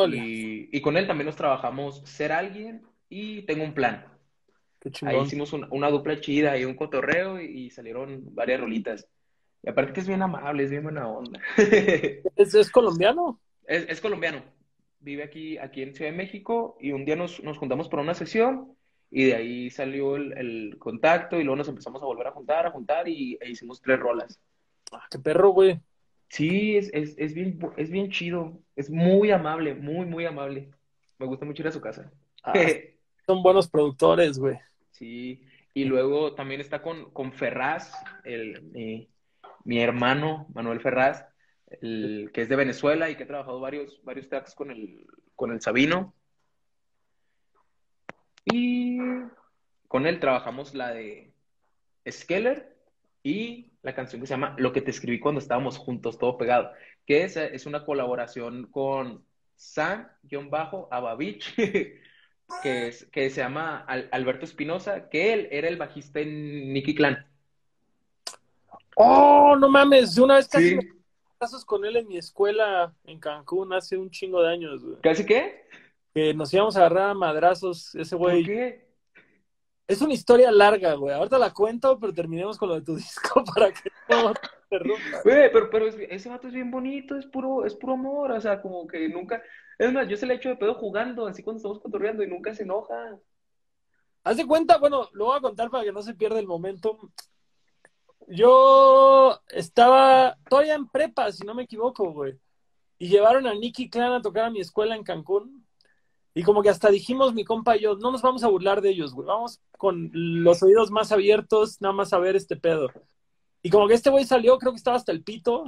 [0.10, 4.08] Y, y con él también nos trabajamos Ser Alguien y Tengo un Plan.
[4.80, 9.06] qué Ahí hicimos una, una dupla chida y un cotorreo y, y salieron varias rolitas.
[9.62, 11.42] Y aparte que es bien amable, es bien buena onda.
[11.58, 13.42] ¿Es, es colombiano?
[13.68, 14.42] Es, es colombiano.
[15.02, 18.14] Vive aquí, aquí en Ciudad de México y un día nos, nos juntamos por una
[18.14, 18.78] sesión
[19.16, 22.66] y de ahí salió el, el contacto y luego nos empezamos a volver a juntar,
[22.66, 24.40] a juntar y e hicimos tres rolas.
[24.92, 25.80] Ah, qué perro, güey.
[26.30, 28.60] Sí, es, es, es bien, es bien chido.
[28.76, 30.72] Es muy amable, muy, muy amable.
[31.20, 32.12] Me gusta mucho ir a su casa.
[32.44, 32.54] Ah,
[33.28, 34.58] son buenos productores, güey.
[34.94, 37.92] Sí, y luego también está con, con Ferraz,
[38.24, 39.10] el, mi,
[39.64, 41.26] mi hermano Manuel Ferraz,
[41.82, 45.52] el, que es de Venezuela y que ha trabajado varios, varios tracks con el, con
[45.52, 46.14] el Sabino.
[48.46, 48.98] Y
[49.88, 51.32] con él trabajamos la de
[52.10, 52.76] Skeller
[53.24, 56.72] y la canción que se llama Lo que te escribí cuando estábamos juntos, todo pegado,
[57.06, 59.24] que es, es una colaboración con
[59.56, 61.56] San-Abavich,
[62.64, 66.96] que, es, que se llama Al- Alberto Espinosa, que él era el bajista en Nicky
[66.96, 67.26] Clan.
[68.96, 70.76] Oh, no mames, de una vez casi Sí.
[70.76, 70.94] me
[71.40, 74.96] casos con él en mi escuela en Cancún hace un chingo de años, güey.
[75.02, 75.68] ¿Casi qué?
[76.14, 78.44] Que nos íbamos a agarrar a madrazos, ese ¿Por güey.
[78.46, 78.88] qué?
[79.88, 81.14] Es una historia larga, güey.
[81.14, 85.22] Ahorita la cuento, pero terminemos con lo de tu disco para que no te interrumpa.
[85.24, 88.42] Güey, pero, pero es- ese vato es bien bonito, es puro, es puro amor, o
[88.42, 89.42] sea, como que nunca...
[89.80, 92.54] Es más, yo se le echo de pedo jugando, así cuando estamos cotorreando y nunca
[92.54, 93.18] se enoja.
[94.24, 96.98] Haz de cuenta, bueno, lo voy a contar para que no se pierda el momento.
[98.28, 102.40] Yo estaba todavía en prepa, si no me equivoco, güey.
[102.98, 105.63] Y llevaron a Nicky Clan a tocar a mi escuela en Cancún.
[106.36, 108.90] Y como que hasta dijimos mi compa y yo, no nos vamos a burlar de
[108.90, 109.28] ellos, güey.
[109.28, 112.90] Vamos con los oídos más abiertos, nada más a ver este pedo.
[113.62, 115.66] Y como que este güey salió, creo que estaba hasta el pito.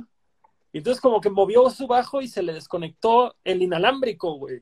[0.73, 4.61] Y entonces como que movió su bajo y se le desconectó el inalámbrico, güey.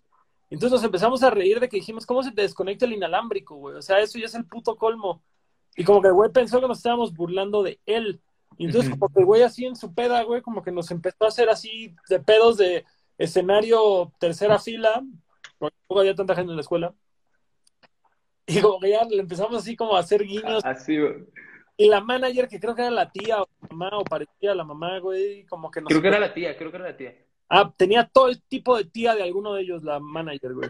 [0.49, 3.77] Entonces nos empezamos a reír de que dijimos, ¿cómo se te desconecta el inalámbrico, güey?
[3.77, 5.23] O sea, eso ya es el puto colmo.
[5.75, 8.21] Y como que el güey pensó que nos estábamos burlando de él.
[8.57, 11.25] Y entonces como que el güey así en su peda, güey, como que nos empezó
[11.25, 12.85] a hacer así de pedos de
[13.17, 15.03] escenario tercera fila,
[15.63, 16.93] porque tampoco había tanta gente en la escuela.
[18.45, 20.63] Y como que ya le empezamos así como a hacer guiños.
[20.65, 21.25] Así, güey.
[21.77, 24.55] Y la manager, que creo que era la tía o la mamá, o parecía a
[24.55, 25.87] la mamá, güey, como que nos...
[25.87, 27.15] Creo que era la tía, creo que era la tía.
[27.49, 30.69] Ah, tenía todo el tipo de tía de alguno de ellos, la manager, güey.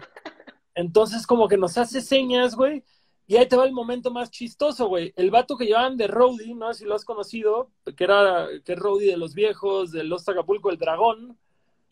[0.76, 2.84] Entonces, como que nos hace señas, güey,
[3.26, 5.12] Y ahí te va el momento más chistoso, güey.
[5.16, 8.74] El vato que llevaban de Rowdy, no sé si lo has conocido, que era que
[8.74, 11.38] es Rowdy de los viejos, de Los Acapulco, el dragón.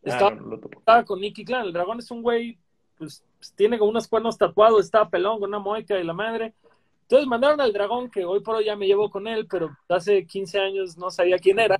[0.03, 0.79] Estaba, Ah, no, topo.
[0.79, 1.65] estaba con Nicky Clan.
[1.65, 2.57] El dragón es un güey,
[3.01, 3.23] pues
[3.55, 6.53] tiene como unos cuernos tatuados, estaba pelón con una moica y la madre.
[7.01, 10.25] Entonces mandaron al dragón, que hoy por hoy ya me llevo con él, pero hace
[10.25, 11.79] 15 años no sabía quién era.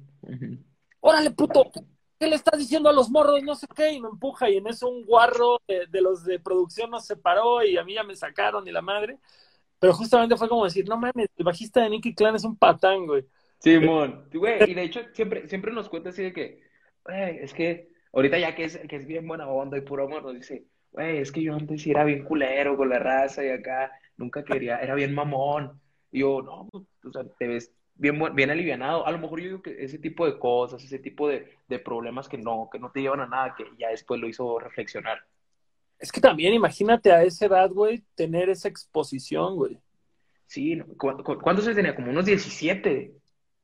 [0.99, 1.71] Órale, puto,
[2.19, 3.43] ¿qué le estás diciendo a los morros?
[3.43, 6.39] No sé qué, y me empuja, y en eso un guarro de, de los de
[6.39, 9.19] producción nos separó y a mí ya me sacaron y la madre.
[9.79, 13.05] Pero justamente fue como decir, no mames, el bajista de Nicky Clan es un patán,
[13.05, 13.25] güey.
[13.60, 16.63] Simón, Sí, güey, y de hecho siempre, siempre nos cuenta así de que,
[17.05, 20.23] güey, es que ahorita ya que es, que es bien buena onda y puro amor,
[20.23, 23.49] nos dice, güey, es que yo antes sí era bien culero con la raza y
[23.49, 25.80] acá nunca quería, era bien mamón.
[26.12, 29.06] Y yo, no, pues, o sea, te ves bien, bien alivianado.
[29.06, 32.27] A lo mejor yo digo que ese tipo de cosas, ese tipo de, de problemas
[32.27, 35.19] que no, que no te llevan a nada, que ya después lo hizo reflexionar.
[35.99, 39.77] Es que también imagínate a esa edad, güey, tener esa exposición, güey.
[40.47, 41.95] Sí, ¿cu- cu- ¿cuántos años tenía?
[41.95, 43.13] Como unos 17.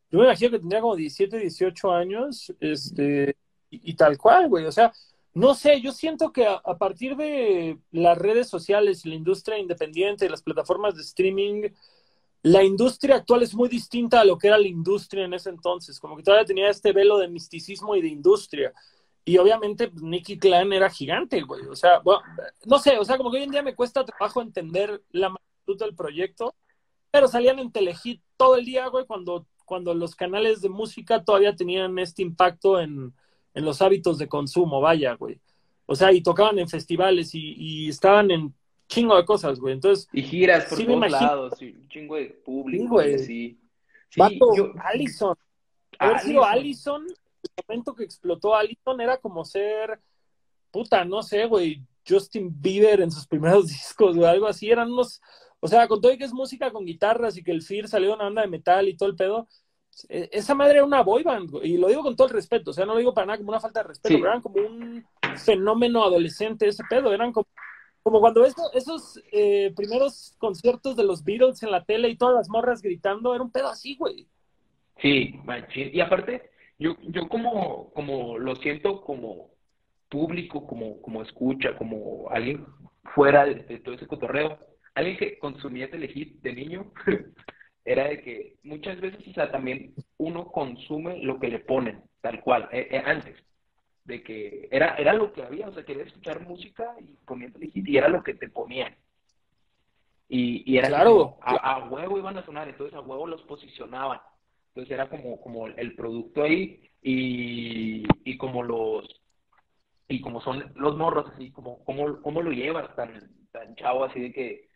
[0.09, 3.35] Yo me imagino que tendría como 17, 18 años, este,
[3.69, 4.65] y, y tal cual, güey.
[4.65, 4.93] O sea,
[5.37, 10.41] no sé, yo siento que a, partir de las redes sociales la industria independiente las
[10.41, 11.69] plataformas de streaming,
[12.41, 15.99] la industria actual es muy distinta a lo que era la industria en ese entonces.
[15.99, 18.73] Como que todavía tenía este velo de misticismo y de industria.
[19.25, 21.67] Y obviamente pues, Nicky Clan era gigante, güey.
[21.67, 22.21] O sea, bueno,
[22.65, 25.77] no sé, o sea, como que hoy en día me cuesta trabajo entender la magnitud
[25.77, 26.55] del proyecto,
[27.11, 31.55] pero salían en Telehit todo el día, güey, cuando, cuando los canales de música todavía
[31.55, 33.13] tenían este impacto en,
[33.57, 35.39] en los hábitos de consumo, vaya, güey.
[35.87, 38.53] O sea, y tocaban en festivales y, y estaban en
[38.87, 39.73] chingo de cosas, güey.
[39.73, 43.19] Entonces, Y giras por Sí, todos lados, y un chingo de público, Sí, güey.
[43.19, 43.59] Sí,
[44.15, 45.35] vato, yo- Allison.
[45.99, 47.03] Haber sido Allison.
[47.07, 49.99] El momento que explotó Allison era como ser,
[50.71, 54.69] puta, no sé, güey, Justin Bieber en sus primeros discos, güey, algo así.
[54.69, 55.19] Eran unos,
[55.59, 58.09] o sea, con todo y que es música con guitarras y que el Fear salió
[58.09, 59.47] de una banda de metal y todo el pedo,
[60.09, 62.73] esa madre era una boy band, güey, y lo digo con todo el respeto, o
[62.73, 64.15] sea, no lo digo para nada como una falta de respeto, Sí.
[64.21, 65.05] pero eran como un
[65.43, 67.47] fenómeno adolescente ese pedo, eran como,
[68.03, 72.35] como cuando eso- esos eh, primeros conciertos de los Beatles en la tele y todas
[72.35, 74.27] las morras gritando, era un pedo así, güey.
[75.01, 75.35] Sí.
[75.93, 79.49] Y aparte, yo, yo como, como lo siento como
[80.09, 82.65] público, como, como escucha, como alguien
[83.13, 84.57] fuera de, de todo ese cotorreo,
[84.95, 86.91] alguien que consumía Telehit de niño,
[87.87, 92.41] era de que muchas veces, o sea, también uno consume lo que le ponen, tal
[92.41, 93.35] cual, eh, eh, antes,
[94.03, 97.97] de que era, era lo que había, o sea, querías escuchar música y Telehit y
[97.97, 98.93] era lo que te ponían.
[100.27, 101.11] Y, y era Claro.
[101.11, 104.19] como, a, a huevo iban a sonar, entonces a huevo los posicionaban.
[104.69, 109.21] Entonces era como, como el producto ahí y, y como los
[110.09, 113.11] y como son los morros así, como cómo, cómo lo llevas tan,
[113.51, 114.66] tan chavo así de que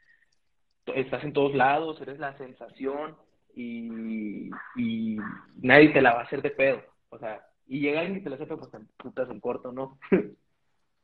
[0.95, 3.15] estás en todos lados, eres la sensación
[3.55, 5.17] y, y
[5.61, 6.81] nadie te la va a hacer de pedo.
[7.09, 9.97] O sea, y llega alguien y te la hace pues te putas en corto, ¿no?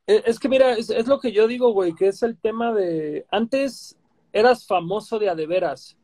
[0.06, 2.74] Es es que mira, es, es lo que yo digo, güey, que es el tema
[2.74, 3.98] de antes
[4.34, 5.98] eras famoso de a de veras,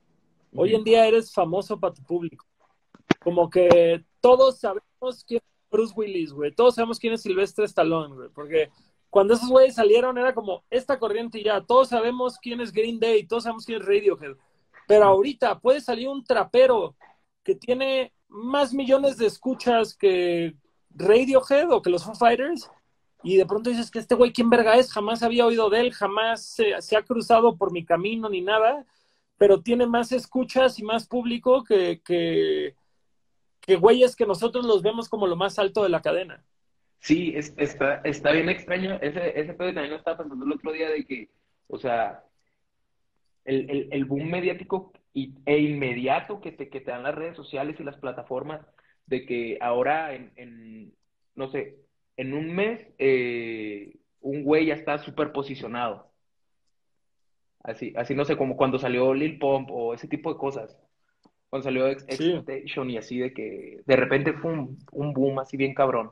[0.55, 2.45] hoy en día eres famoso para tu público.
[3.19, 8.15] Como que todos sabemos quién es Bruce Willis, güey, todos sabemos quién es Silvestre Stallone,
[8.15, 8.69] güey, porque
[9.13, 13.27] cuando esos güeyes salieron era como esta corriente ya, todos sabemos quién es Green Day,
[13.27, 14.35] todos sabemos quién es Radiohead,
[14.87, 16.95] pero ahorita puede salir un trapero
[17.43, 20.55] que tiene más millones de escuchas que
[20.89, 22.67] Radiohead o que los Foo Fighters
[23.21, 24.91] y de pronto dices que este güey, ¿quién verga es?
[24.91, 28.83] Jamás había oído de él, jamás se, ha cruzado por mi camino ni nada,
[29.37, 32.73] pero tiene más escuchas y más público que
[33.79, 36.43] güeyes que nosotros los vemos como lo más alto de la cadena.
[36.99, 38.97] Sí, es- está, está bien extraño.
[39.01, 41.29] Ese, ese pedo también lo estaba pensando el otro día de que,
[41.67, 42.23] o sea,
[43.45, 47.35] el, el, el boom mediático y, e inmediato que te, que te dan las redes
[47.35, 48.65] sociales y las plataformas,
[49.05, 50.93] de que ahora en, en
[51.35, 51.75] no sé,
[52.15, 56.11] en un mes eh, un güey ya está súper posicionado.
[57.63, 60.77] Así, así no sé, como cuando salió Lil Pump o ese tipo de cosas.
[61.49, 62.33] Cuando salió Ex- Sí.
[62.87, 66.11] Y así de que de repente fue un, un boom así bien cabrón.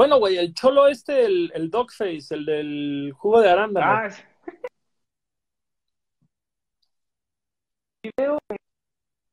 [0.00, 4.22] Bueno, güey, el cholo este, el, el Dogface, el del jugo de arándano, Ah, sí.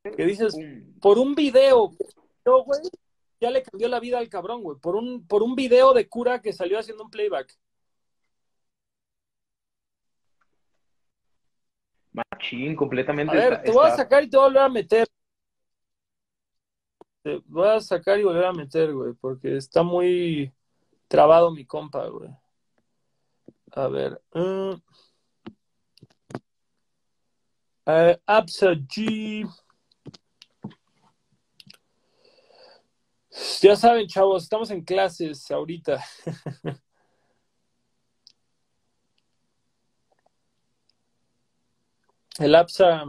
[0.03, 0.57] que dices,
[0.99, 1.91] por un video,
[2.45, 2.81] yo, güey,
[3.39, 6.41] ya le cambió la vida al cabrón, güey, por un, por un video de cura
[6.41, 7.57] que salió haciendo un playback.
[12.11, 13.37] Machín, A completamente.
[13.37, 15.07] ver, está- te voy a sacar y te voy a volver a meter.
[17.23, 20.51] Te voy a sacar y volver a meter, güey, porque está muy
[21.07, 22.29] trabado mi compa, güey.
[23.71, 24.21] A ver.
[27.85, 29.47] Eh, Absa G.
[33.61, 36.03] Ya saben, chavos, estamos en clases ahorita.
[42.39, 43.05] El APSA,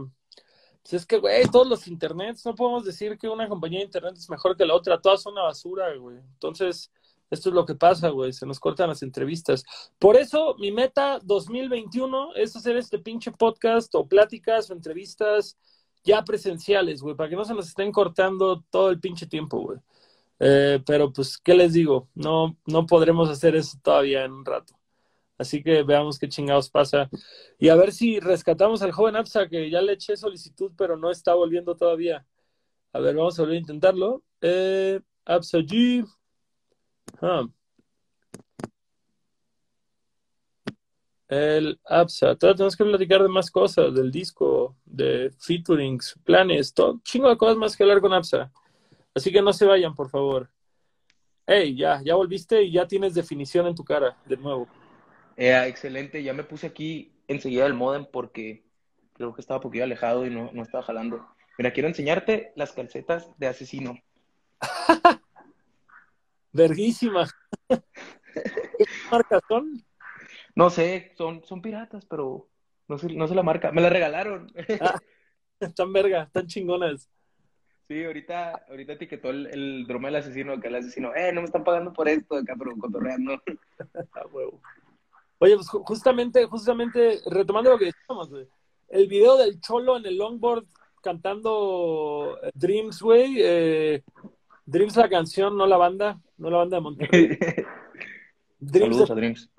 [0.81, 4.15] pues es que, güey, todos los internets, no podemos decir que una compañía de internet
[4.17, 6.17] es mejor que la otra, todas son una basura, güey.
[6.17, 6.91] Entonces,
[7.29, 9.63] esto es lo que pasa, güey, se nos cortan las entrevistas.
[9.99, 15.57] Por eso, mi meta 2021 es hacer este pinche podcast o pláticas o entrevistas
[16.03, 19.79] ya presenciales, güey, para que no se nos estén cortando todo el pinche tiempo, güey.
[20.39, 22.09] Eh, pero pues, ¿qué les digo?
[22.15, 24.79] No, no podremos hacer eso todavía en un rato.
[25.37, 27.09] Así que veamos qué chingados pasa.
[27.57, 31.11] Y a ver si rescatamos al joven Absa, que ya le eché solicitud, pero no
[31.11, 32.25] está volviendo todavía.
[32.93, 34.23] A ver, vamos a volver a intentarlo.
[34.41, 36.05] Eh, Absa G.
[37.21, 37.47] Ah.
[41.27, 42.35] El APSA.
[42.35, 47.37] Todavía tenemos que platicar de más cosas, del disco, de featurings, planes, todo chingo de
[47.37, 48.51] cosas más que hablar con APSA.
[49.13, 50.49] Así que no se vayan, por favor.
[51.45, 54.67] Hey, ya, ya volviste y ya tienes definición en tu cara, de nuevo.
[55.37, 58.63] Eh, excelente, ya me puse aquí enseguida el modem porque
[59.13, 61.27] creo que estaba un poquito alejado y no, no estaba jalando.
[61.57, 63.97] Mira, quiero enseñarte las calcetas de asesino.
[66.51, 67.27] Verguísima.
[68.33, 69.83] ¿Qué marcas son?
[70.55, 72.47] No sé, son, son piratas, pero
[72.87, 73.71] no sé, no sé la marca.
[73.71, 74.51] Me la regalaron.
[74.79, 74.99] Ah,
[75.59, 77.09] están verga, están chingonas.
[77.87, 81.45] Sí, ahorita, ahorita etiquetó el, el drama del asesino, acá el asesino, eh, no me
[81.45, 83.41] están pagando por esto, acá, pero cotorreando.
[84.13, 84.61] Ah, huevo.
[85.39, 88.45] Oye, pues ju- justamente, justamente, retomando lo que decíamos, güey.
[88.89, 90.65] El video del Cholo en el longboard
[91.01, 93.35] cantando eh, Dreams, güey.
[93.39, 94.03] eh,
[94.69, 97.37] Dreams la canción, no la banda, no la banda de Monterrey.
[98.59, 99.51] Dreams Saludos de a Dreams.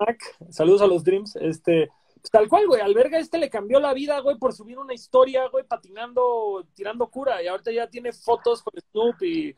[0.49, 1.35] Saludos a los Dreams.
[1.37, 2.81] Este, pues, tal cual, güey.
[2.81, 7.09] Al verga este le cambió la vida, güey, por subir una historia, güey, patinando, tirando
[7.09, 7.41] cura.
[7.41, 9.55] Y ahorita ya tiene fotos con Snoop y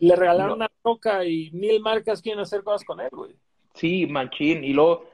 [0.00, 0.54] le regalaron No.
[0.56, 3.36] una roca y mil marcas quieren hacer cosas con él, güey.
[3.74, 4.64] Sí, machín.
[4.64, 5.08] Y luego,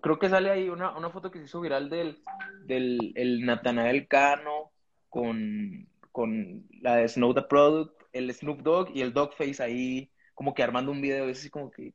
[0.00, 2.22] creo que sale ahí una, una foto que se hizo viral del,
[2.64, 4.72] del el Natanael Cano
[5.10, 10.54] con, con la de Snow the Product, el Snoop Dogg y el Dogface ahí, como
[10.54, 11.28] que armando un video.
[11.28, 11.92] Es así como que,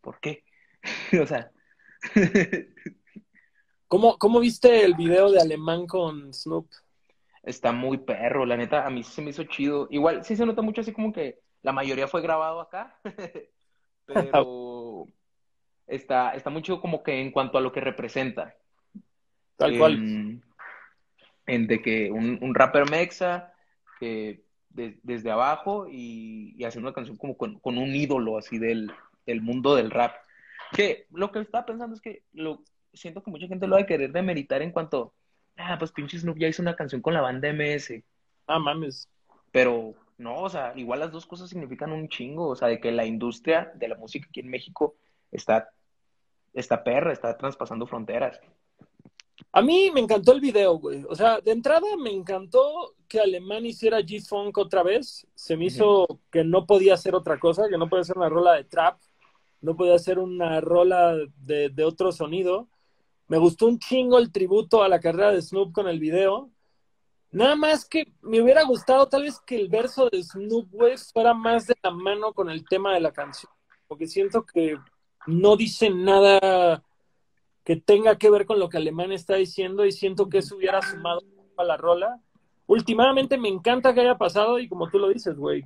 [0.00, 0.44] ¿por qué?
[1.22, 1.50] O sea,
[3.86, 6.66] ¿Cómo, ¿Cómo viste el video de Alemán con Snoop?
[7.42, 9.88] está muy perro, la neta, a mí sí se me hizo chido.
[9.90, 12.98] Igual sí se nota mucho así como que la mayoría fue grabado acá,
[14.06, 15.08] pero
[15.86, 18.54] está, está mucho como que en cuanto a lo que representa.
[19.56, 20.42] Tal cual.
[21.46, 23.52] En de que un, un rapper mexa
[23.98, 28.58] que de- desde abajo y, y haciendo una canción como con, con un ídolo así
[28.58, 28.90] del,
[29.26, 30.14] del mundo del rap.
[30.72, 33.86] Que lo que estaba pensando es que lo siento que mucha gente lo va a
[33.86, 35.14] querer demeritar en cuanto,
[35.56, 38.02] ah, pues pinche Snoop ya hizo una canción con la banda MS,
[38.46, 39.08] Ah, mames.
[39.50, 42.92] pero no, o sea, igual las dos cosas significan un chingo, o sea, de que
[42.92, 44.94] la industria de la música aquí en México
[45.30, 45.70] está,
[46.52, 48.40] está perra, está traspasando fronteras.
[49.54, 51.04] A mí me encantó el video, güey.
[51.08, 55.26] O sea, de entrada me encantó que Alemán hiciera G-Funk otra vez.
[55.34, 58.54] Se me hizo que no podía hacer otra cosa, que no podía hacer una rola
[58.54, 58.98] de trap,
[59.60, 62.68] no podía hacer una rola de, de otro sonido.
[63.28, 66.50] Me gustó un chingo el tributo a la carrera de Snoop con el video.
[67.30, 71.34] Nada más que me hubiera gustado tal vez que el verso de Snoop, güey, fuera
[71.34, 73.52] más de la mano con el tema de la canción.
[73.86, 74.78] Porque siento que
[75.26, 76.82] no dice nada
[77.64, 80.82] que tenga que ver con lo que Alemán está diciendo y siento que eso hubiera
[80.82, 81.22] sumado
[81.56, 82.20] a la rola.
[82.66, 85.64] Últimamente me encanta que haya pasado y como tú lo dices, güey,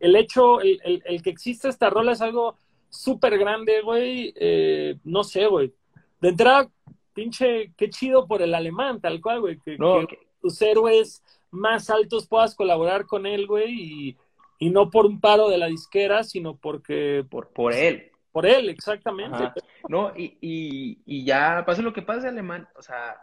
[0.00, 2.56] el hecho, el, el- el que exista esta rola es algo
[2.88, 4.32] súper grande, güey.
[4.36, 5.72] eh, no sé, güey.
[6.20, 6.68] De entrada,
[7.12, 9.58] pinche, qué chido por el alemán, tal cual, güey.
[9.60, 13.72] Que, No, que tus héroes más altos puedas colaborar con él, güey,
[14.08, 14.16] y,
[14.58, 18.09] y no por un paro de la disquera, sino porque por, por él.
[18.32, 19.36] Por él, exactamente.
[19.36, 19.54] Ajá.
[19.88, 23.16] No, y, y, y ya, pase lo que pase, Alemán, o sea,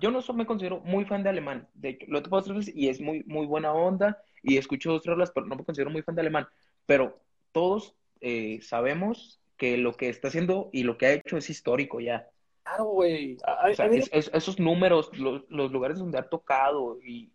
[0.00, 2.56] yo no so- me considero muy fan de Alemán, de hecho, lo he topado otras
[2.58, 5.90] veces y es muy, muy buena onda, y escucho dos rolas, pero no me considero
[5.90, 6.46] muy fan de Alemán,
[6.86, 7.18] pero
[7.52, 12.00] todos eh, sabemos que lo que está haciendo y lo que ha hecho es histórico
[12.00, 12.26] ya.
[12.62, 13.36] Claro, güey.
[13.70, 17.30] O sea, a mí- es- es- esos números, los, los lugares donde ha tocado y,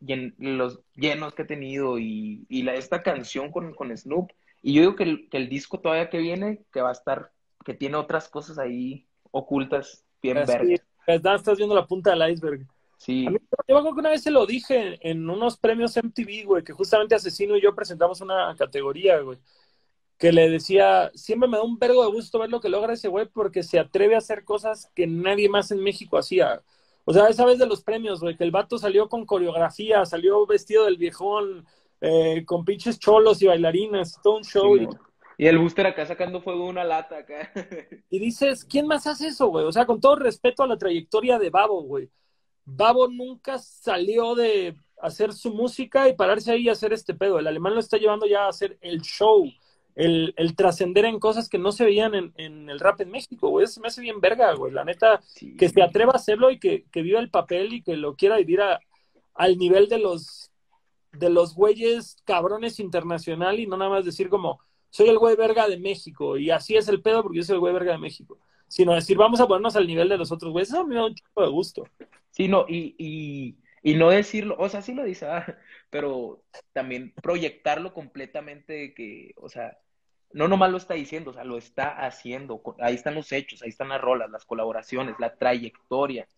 [0.00, 4.30] y en los llenos que ha tenido y, y la, esta canción con, con Snoop.
[4.62, 7.32] Y yo digo que el, que el disco todavía que viene, que va a estar,
[7.64, 10.80] que tiene otras cosas ahí ocultas, bien vergas.
[11.06, 11.36] ¿verdad?
[11.36, 12.66] Estás viendo la punta del iceberg.
[12.96, 15.96] Sí, A mí, yo me acuerdo que una vez se lo dije en unos premios
[15.96, 19.38] MTV, güey, que justamente Asesino y yo presentamos una categoría, güey,
[20.18, 23.08] que le decía, siempre me da un vergo de gusto ver lo que logra ese
[23.08, 26.62] güey porque se atreve a hacer cosas que nadie más en México hacía.
[27.06, 30.44] O sea, esa vez de los premios, güey, que el vato salió con coreografía, salió
[30.46, 31.66] vestido del viejón,
[32.00, 34.76] eh, con pinches cholos y bailarines, todo un show.
[34.76, 34.84] Sí,
[35.38, 37.50] y, Y el booster acá sacando fuego de una lata acá.
[38.10, 39.64] y dices, ¿quién más hace eso, güey?
[39.64, 42.08] O sea, con todo respeto a la trayectoria de Babo, güey.
[42.64, 47.38] Babo nunca salió de hacer su música y pararse ahí y hacer este pedo.
[47.38, 49.50] El alemán lo está llevando ya a hacer el show,
[49.96, 53.48] el, el trascender en cosas que no se veían en, en el rap en México,
[53.48, 53.64] güey.
[53.64, 54.72] Eso se me hace bien verga, güey.
[54.72, 55.56] La neta, Sí.
[55.56, 58.36] que se atreva a hacerlo y que, que viva el papel y que lo quiera
[58.36, 58.78] vivir a-
[59.34, 60.49] al nivel de los
[61.12, 65.68] de los güeyes cabrones internacional y no nada más decir como soy el güey verga
[65.68, 68.38] de México y así es el pedo porque yo soy el güey verga de México,
[68.68, 70.70] sino decir vamos a ponernos al nivel de los otros güeyes.
[70.70, 71.84] Eso me da un chico de gusto.
[72.30, 75.58] Sí, no, y, y, y no decirlo, o sea, sí lo dice, ah,
[75.90, 76.42] pero
[76.72, 79.78] también proyectarlo completamente que, o sea,
[80.32, 82.62] no nomás lo está diciendo, o sea, lo está haciendo.
[82.78, 86.28] Ahí están los hechos, ahí están las rolas, las colaboraciones, la trayectoria,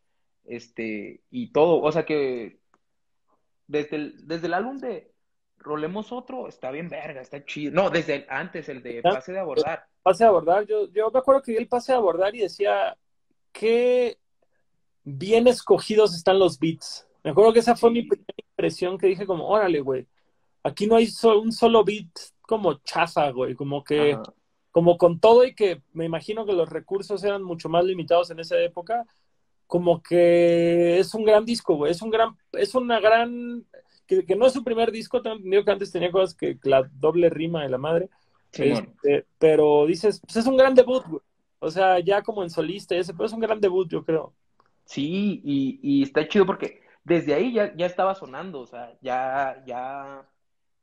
[0.45, 1.81] este, y todo.
[1.83, 2.59] O sea que
[3.67, 5.11] desde el, desde el álbum de
[5.59, 7.73] Rolemos Otro está bien verga, está chido.
[7.73, 9.87] No, desde el- antes, el de Pase de Abordar.
[10.03, 12.97] Pase a abordar, yo, yo me acuerdo que vi el pase a abordar y decía
[13.53, 14.19] qué
[15.05, 17.07] bien escogidos están los beats.
[17.23, 17.95] Me acuerdo que esa fue Sí.
[17.95, 20.07] mi primera impresión que dije como, órale, güey,
[20.65, 22.09] aquí no hay so- un solo beat
[22.41, 24.23] como chafa, güey, como que, Ajá.
[24.73, 28.41] como con todo y que me imagino que los recursos eran mucho más limitados en
[28.41, 29.05] esa época,
[29.73, 33.65] como que es un gran disco, güey, es un gran, es una gran,
[34.07, 36.83] que, que no es su primer disco, tengo entendido que antes tenía cosas que la
[36.93, 38.11] doble rima de la madre,
[38.51, 38.95] Simón.
[39.03, 41.23] este, pero dices, pues es un gran debut, güey.
[41.59, 44.35] O sea, ya como en solista, y ese, pero es un gran debut, yo creo.
[44.85, 49.65] Sí, y, y está chido porque desde ahí ya, ya estaba sonando, o sea, ya,
[49.67, 50.29] ya,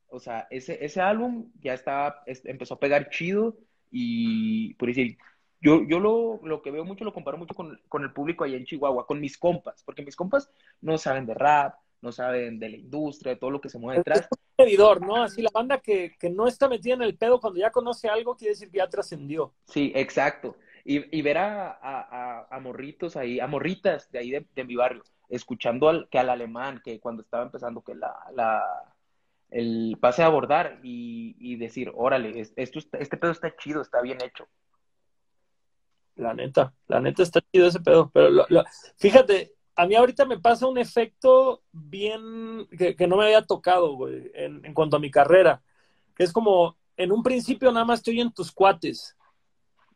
[0.08, 3.56] o sea, ese, ese álbum ya estaba, es- empezó a pegar chido
[3.92, 5.16] y, por decir,
[5.60, 8.56] yo, yo lo, lo que veo mucho, lo comparo mucho con, con el público allá
[8.56, 10.50] en Chihuahua, con mis compas, porque mis compas
[10.80, 13.98] no saben de rap, no saben de la industria, de todo lo que se mueve
[13.98, 14.28] detrás.
[14.56, 15.16] Seguidor, ¿no?
[15.16, 18.36] Así la banda que, que no está metida en el pedo cuando ya conoce algo,
[18.36, 19.54] quiere decir que ya trascendió.
[19.66, 20.56] Sí, exacto.
[20.84, 24.76] Y, y ver a, a, a- morritos ahí, a morritas de ahí de, de mi
[24.76, 28.62] barrio, escuchando al, que al alemán, que cuando estaba empezando que la, la,
[29.50, 34.00] el pase a abordar y, y decir, órale, es- esto, este pedo está chido, está
[34.02, 34.46] bien hecho.
[36.20, 38.10] La neta, la neta está chido ese pedo.
[38.12, 38.46] Pero lo-
[38.98, 44.30] fíjate, a mí ahorita me pasa un efecto bien que, no me había tocado, güey,
[44.34, 45.62] en, en cuanto a mi carrera.
[46.18, 49.16] Es como, en un principio nada más estoy en tus cuates.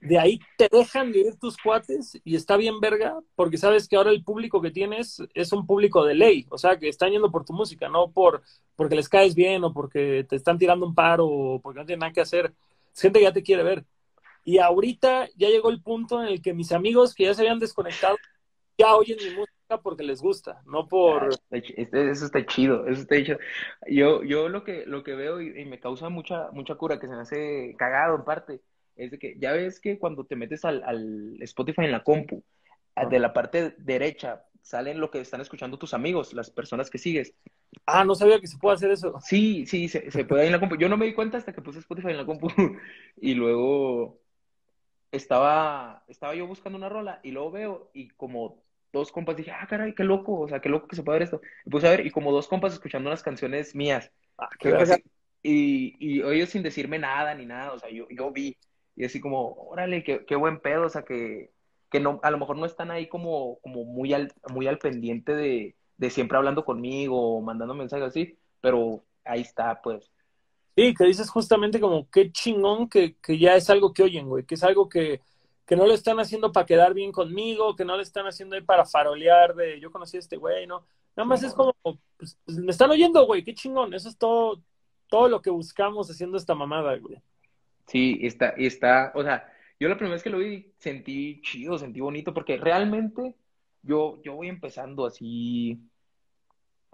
[0.01, 3.97] De ahí te dejan de ir tus cuates y está bien verga, porque sabes que
[3.97, 7.31] ahora el público que tienes es un público de ley, o sea, que están yendo
[7.31, 8.43] por tu música, no por
[8.77, 12.01] porque les caes bien o porque te están tirando un paro o porque no tienen
[12.01, 12.53] nada que hacer.
[12.95, 13.85] Gente que ya te quiere ver.
[14.45, 17.59] Y ahorita ya llegó el punto en el que mis amigos que ya se habían
[17.59, 18.16] desconectado
[18.78, 21.30] ya oyen mi música porque les gusta, no por...
[21.62, 23.38] Chi- este- Eso está chido, eso está chido.
[23.88, 27.07] Yo, yo lo que, lo que veo y, y me causa mucha, mucha cura, que
[27.07, 28.61] se me hace cagado en parte,
[28.97, 32.42] es de que ya ves que cuando te metes al, al Spotify en la compu,
[32.97, 36.99] a- de la parte derecha salen lo que están escuchando tus amigos, las personas que
[36.99, 37.34] sigues.
[37.86, 39.14] Ah, no sabía que se puede hacer eso.
[39.20, 40.76] Sí, sí, se, se puede ahí en la compu.
[40.76, 42.49] Yo no me di cuenta hasta que puse Spotify en la compu.
[43.20, 44.20] Y luego
[45.16, 48.62] estaba, estaba yo buscando una rola y luego veo y como
[48.92, 51.24] dos compas dije, ah, caray, qué loco, o sea, qué loco que se puede ver
[51.24, 51.40] esto.
[51.64, 54.12] Y puse a ver y como dos compas escuchando unas canciones mías.
[54.38, 54.48] Ah,
[54.78, 55.04] así-
[55.42, 58.56] y, y ellos sin decirme nada ni nada, o sea, yo, yo vi.
[58.96, 61.52] Y así como, órale, qué, qué buen pedo, o sea, que,
[61.90, 65.34] que no, a lo mejor no están ahí como, como muy al, muy al pendiente
[65.34, 70.12] de, de siempre hablando conmigo o mandando mensajes así, pero ahí está, pues.
[70.77, 74.45] Sí, que dices justamente como qué chingón que, que ya es algo que oyen, güey,
[74.45, 75.20] que es algo que,
[75.66, 78.62] que no lo están haciendo para quedar bien conmigo, que no lo están haciendo ahí
[78.62, 80.85] para farolear de yo conocí a este güey, ¿no?
[81.16, 81.75] Nada más es como,
[82.16, 84.61] pues, pues, me están oyendo, güey, qué chingón, eso es todo,
[85.09, 87.18] todo lo que buscamos haciendo esta mamada, güey.
[87.87, 89.49] Sí, está, está, o sea,
[89.79, 93.37] yo la primera vez que lo vi sentí chido, sentí bonito, porque realmente
[93.83, 95.79] yo, yo voy empezando así,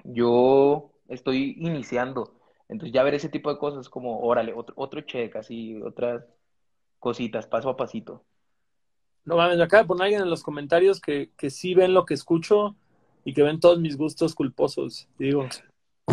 [0.04, 2.39] yo estoy iniciando,
[2.70, 6.24] entonces ya ver ese tipo de cosas como, órale, otro, otro check, así, otras
[7.00, 8.22] cositas, paso a pasito.
[9.24, 12.06] No mames, me acaba de poner alguien en los comentarios que, que sí ven lo
[12.06, 12.76] que escucho
[13.24, 15.08] y que ven todos mis gustos culposos.
[15.18, 15.48] Digo,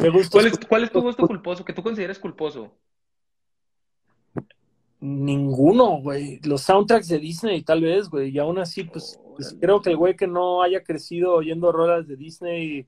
[0.02, 2.72] ¿qué gustos ¿Cuál es, cuál es tu gusto culposo, que tú consideres culposo?
[5.00, 6.40] Ninguno, güey.
[6.42, 8.32] Los soundtracks de Disney, tal vez, güey.
[8.32, 12.08] Y aún así, pues, pues, creo que el güey que no haya crecido oyendo rolas
[12.08, 12.88] de Disney,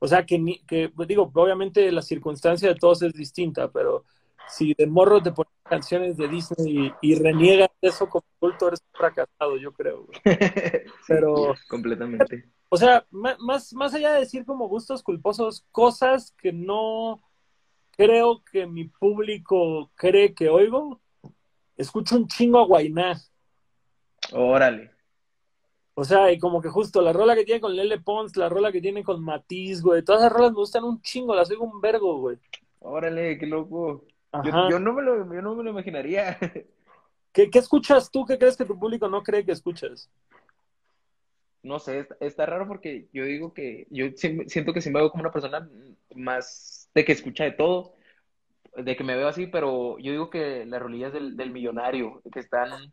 [0.00, 4.04] o sea, que, ni, que pues, digo, obviamente la circunstancia de todos es distinta, pero
[4.48, 8.82] si de morro te ponen canciones de Disney y, y reniegas eso como culto, eres
[8.92, 10.18] fracasado, yo creo, güey.
[10.24, 12.50] Sí, Pero- completamente.
[12.72, 17.20] O sea, más, más allá de decir como gustos culposos, cosas que no
[17.90, 21.00] creo que mi público cree que oigo,
[21.76, 23.20] escucho un chingo a Guainá.
[24.32, 24.92] Órale.
[25.94, 28.72] O sea, y como que justo la rola que tiene con Lele Pons, la rola
[28.72, 31.80] que tiene con Matiz, güey, todas esas rolas me gustan un chingo, las oigo un
[31.80, 32.38] vergo, güey.
[32.78, 34.04] Órale, qué loco.
[34.44, 36.38] Yo, no me lo, yo no me lo imaginaría.
[37.32, 38.24] ¿Qué, qué escuchas tú?
[38.24, 40.08] ¿Qué crees que tu público no cree que escuchas?
[41.62, 45.10] No sé, está, está raro porque yo digo que yo siento que sí me veo
[45.10, 45.68] como una persona
[46.14, 47.94] más de que escucha de todo,
[48.76, 52.40] de que me veo así, pero yo digo que las rolillas del, del millonario, que
[52.40, 52.92] están,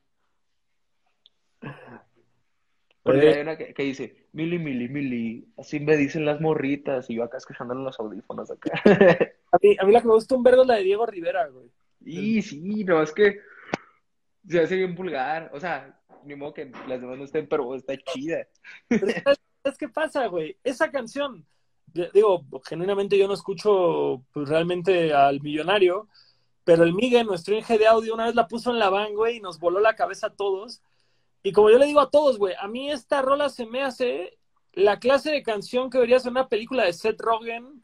[3.08, 3.34] porque Eh.
[3.36, 7.24] hay una que, que dice, mili, mili, mili, así me dicen las morritas, y yo
[7.24, 8.72] acá escuchándolo en los audífonos acá.
[9.50, 11.48] A mí, a mí la que me gusta un vergo es la de Diego Rivera,
[11.48, 11.72] güey.
[12.04, 13.40] Y sí, no, es que
[14.46, 17.96] se hace bien vulgar, o sea, ni modo que las demás no estén, pero está
[17.96, 18.46] chida.
[18.90, 20.58] Pero ¿sabes, sabes qué pasa, güey?
[20.66, 21.46] Esa canción,
[22.14, 26.10] digo, genuinamente yo no escucho pues, realmente al millonario,
[26.66, 29.38] pero el Miguel, nuestro Inge de audio, una vez la puso en la van, güey,
[29.38, 30.82] y nos voló la cabeza a todos.
[31.44, 34.38] Y como yo le digo a todos, güey, a mí esta rola se me hace
[34.74, 37.82] la clase de canción que verías en una película de Seth Rogen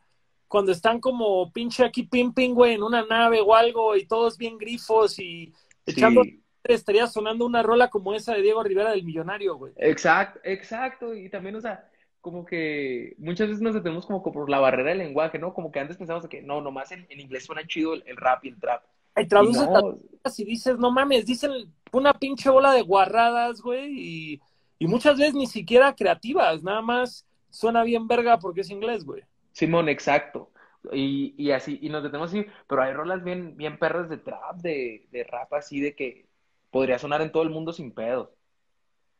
[0.48, 4.58] cuando están como pinche aquí pimping, güey, en una nave o algo y todos bien
[4.58, 5.54] grifos y
[5.86, 6.44] echando Sí.
[6.66, 9.74] estaría sonando una rola como esa de Diego Rivera del Millonario, güey.
[9.78, 11.90] Exacto, exacto, y también, o sea,
[12.22, 15.54] como que muchas veces nos detenemos como por la barrera del lenguaje, ¿no?
[15.54, 18.46] Como que antes pensábamos que no, nomás en, en inglés suena chido el, el rap
[18.46, 18.84] y el trap.
[19.16, 21.52] Y traduces las no, cosas y dices, no mames, dicen
[21.92, 24.42] una pinche bola de guarradas, güey, y,
[24.80, 29.24] y muchas veces ni siquiera creativas, nada más suena bien verga porque es inglés, güey.
[29.52, 30.50] Simón, exacto.
[30.92, 34.58] Y, y así, y nos detenemos así, pero hay rolas bien, bien perras de trap,
[34.58, 36.26] de, de rap así, de que
[36.72, 38.30] podría sonar en todo el mundo sin pedos.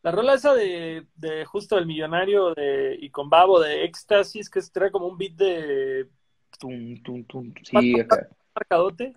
[0.02, 4.60] La rola esa de, de justo el millonario de, y con Babo de éxtasis, que
[4.74, 6.10] trae como un beat de
[6.60, 7.54] Tum, tum, tum.
[7.64, 8.28] Sí, acá.
[8.56, 9.14] marcadote.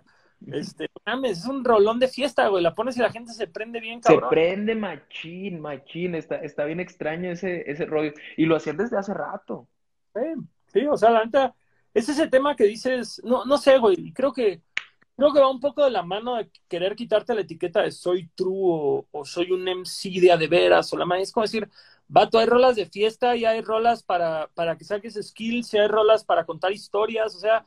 [0.52, 2.62] Este, mames, es un rolón de fiesta, güey.
[2.62, 4.30] La pones y la gente se prende bien, Se cabrón.
[4.30, 8.12] prende machín, machín, está, está bien extraño ese, ese rollo.
[8.36, 9.66] Y lo hacían desde hace rato.
[10.14, 10.20] Sí,
[10.72, 11.54] sí, o sea, la neta,
[11.94, 14.62] es ese tema que dices, no, no sé, güey, creo que,
[15.16, 18.28] creo que va un poco de la mano de querer quitarte la etiqueta de soy
[18.34, 21.44] true o, o soy un MC de a de veras, o la madre, es como
[21.44, 21.68] decir,
[22.08, 25.88] vato, hay rolas de fiesta y hay rolas para, para que saques skills y hay
[25.88, 27.64] rolas para contar historias, o sea,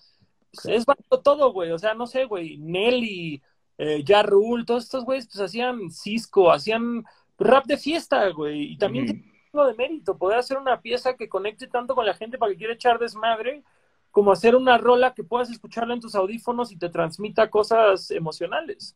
[0.66, 3.42] es vato todo, güey, o sea, no sé, güey, Nelly,
[3.78, 7.04] eh, Ja Rule, todos estos güeyes, pues hacían Cisco, hacían
[7.38, 9.14] rap de fiesta, güey, y también Ujú.
[9.14, 12.52] tiene algo de mérito, poder hacer una pieza que conecte tanto con la gente para
[12.52, 13.64] que quiera echar desmadre,
[14.12, 18.96] como hacer una rola que puedas escucharla en tus audífonos y te transmita cosas emocionales.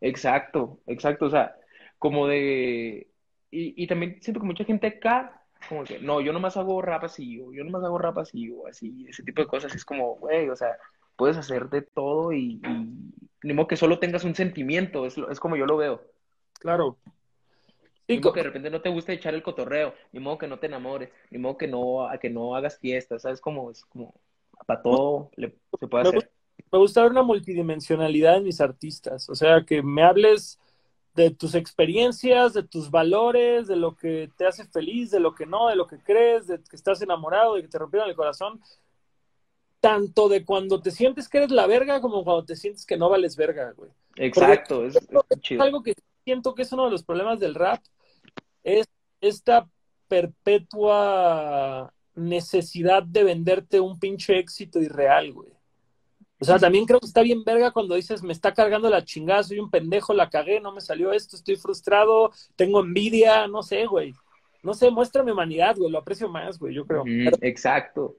[0.00, 1.56] Exacto, exacto, o sea,
[1.98, 3.08] como de...
[3.50, 7.04] Y, y también siento que mucha gente acá, como que, no, yo nomás hago rap
[7.04, 10.16] así, o yo nomás hago rap así, o así, ese tipo de cosas, es como,
[10.16, 10.76] güey, o sea,
[11.16, 15.40] puedes hacer de todo y, y ni modo que solo tengas un sentimiento, es, es
[15.40, 16.02] como yo lo veo.
[16.60, 16.98] Claro.
[18.08, 20.58] Ni modo que de repente no te guste echar el cotorreo, ni modo que no
[20.58, 23.40] te enamores, ni modo que no, a que no hagas fiestas, ¿sabes?
[23.40, 24.14] Como, es como,
[24.66, 26.30] para todo le- se puede hacer.
[26.70, 30.58] me gusta ver una multidimensionalidad en mis artistas, o sea, que me hables
[31.14, 35.46] de tus experiencias, de tus valores, de lo que te hace feliz, de lo que
[35.46, 38.60] no, de lo que crees, de que estás enamorado, de que te rompieron el corazón,
[39.80, 43.08] tanto de cuando te sientes que eres la verga como cuando te sientes que no
[43.08, 43.90] vales verga, güey.
[44.16, 45.62] Exacto, es, es chido.
[45.62, 45.94] Algo que
[46.24, 47.82] siento que es uno de los problemas del rap
[48.62, 48.86] es
[49.20, 49.68] esta
[50.08, 55.51] perpetua necesidad de venderte un pinche éxito irreal, güey.
[56.42, 59.44] O sea, también creo que está bien verga cuando dices, me está cargando la chingada,
[59.44, 63.86] soy un pendejo, la cagué, no me salió esto, estoy frustrado, tengo envidia, no sé,
[63.86, 64.12] güey.
[64.64, 67.04] No sé, muéstrame humanidad, güey, lo aprecio más, güey, yo creo.
[67.42, 68.16] Exacto.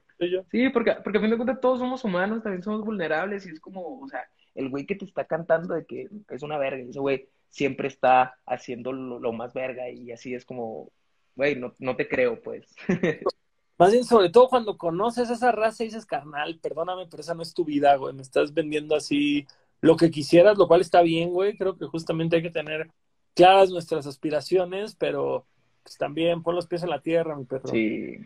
[0.50, 3.60] Sí, porque, porque a fin de cuentas todos somos humanos, también somos vulnerables y es
[3.60, 6.88] como, o sea, el güey que te está cantando de que es una verga, y
[6.88, 10.90] ese güey siempre está haciendo lo, lo más verga y así es como,
[11.36, 12.74] güey, no, no te creo, pues.
[13.76, 17.42] Más bien, sobre todo cuando conoces esa raza y dices, carnal, perdóname, pero esa no
[17.42, 18.14] es tu vida, güey.
[18.14, 19.46] Me estás vendiendo así
[19.80, 21.56] lo que quisieras, lo cual está bien, güey.
[21.56, 22.90] Creo que justamente hay que tener
[23.34, 25.46] claras nuestras aspiraciones, pero
[25.82, 27.68] pues también pon los pies en la tierra, mi perro.
[27.68, 28.16] Sí,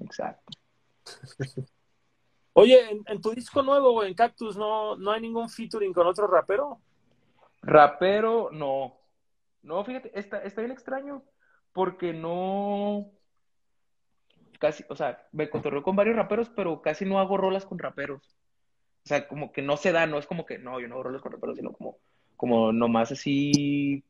[0.00, 0.52] exacto.
[2.52, 6.06] Oye, en, en tu disco nuevo, güey, en Cactus, ¿no, ¿no hay ningún featuring con
[6.06, 6.80] otro rapero?
[7.62, 8.96] Rapero, no.
[9.62, 11.22] No, fíjate, está, está bien extraño
[11.72, 13.10] porque no,
[14.58, 18.36] casi, o sea, me cotorreo con varios raperos, pero casi no hago rolas con raperos.
[19.04, 21.04] O sea, como que no se da, no es como que, no, yo no hago
[21.04, 21.98] rolas con raperos, sino como,
[22.36, 24.04] como nomás así,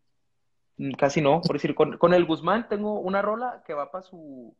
[0.79, 1.41] mm, casi no.
[1.43, 4.57] Por decir, con, con el Guzmán tengo una rola que va para su,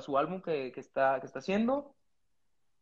[0.00, 1.94] su álbum que, que está, que está haciendo.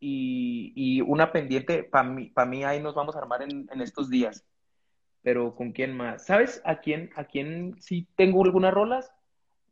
[0.01, 3.81] Y, y una pendiente, para mí, para mí ahí nos vamos a armar en, en
[3.81, 4.45] estos días.
[5.23, 6.27] Pero ¿con quién más?
[6.27, 9.13] ¿Sabes a quién, a quién sí tengo algunas rolas?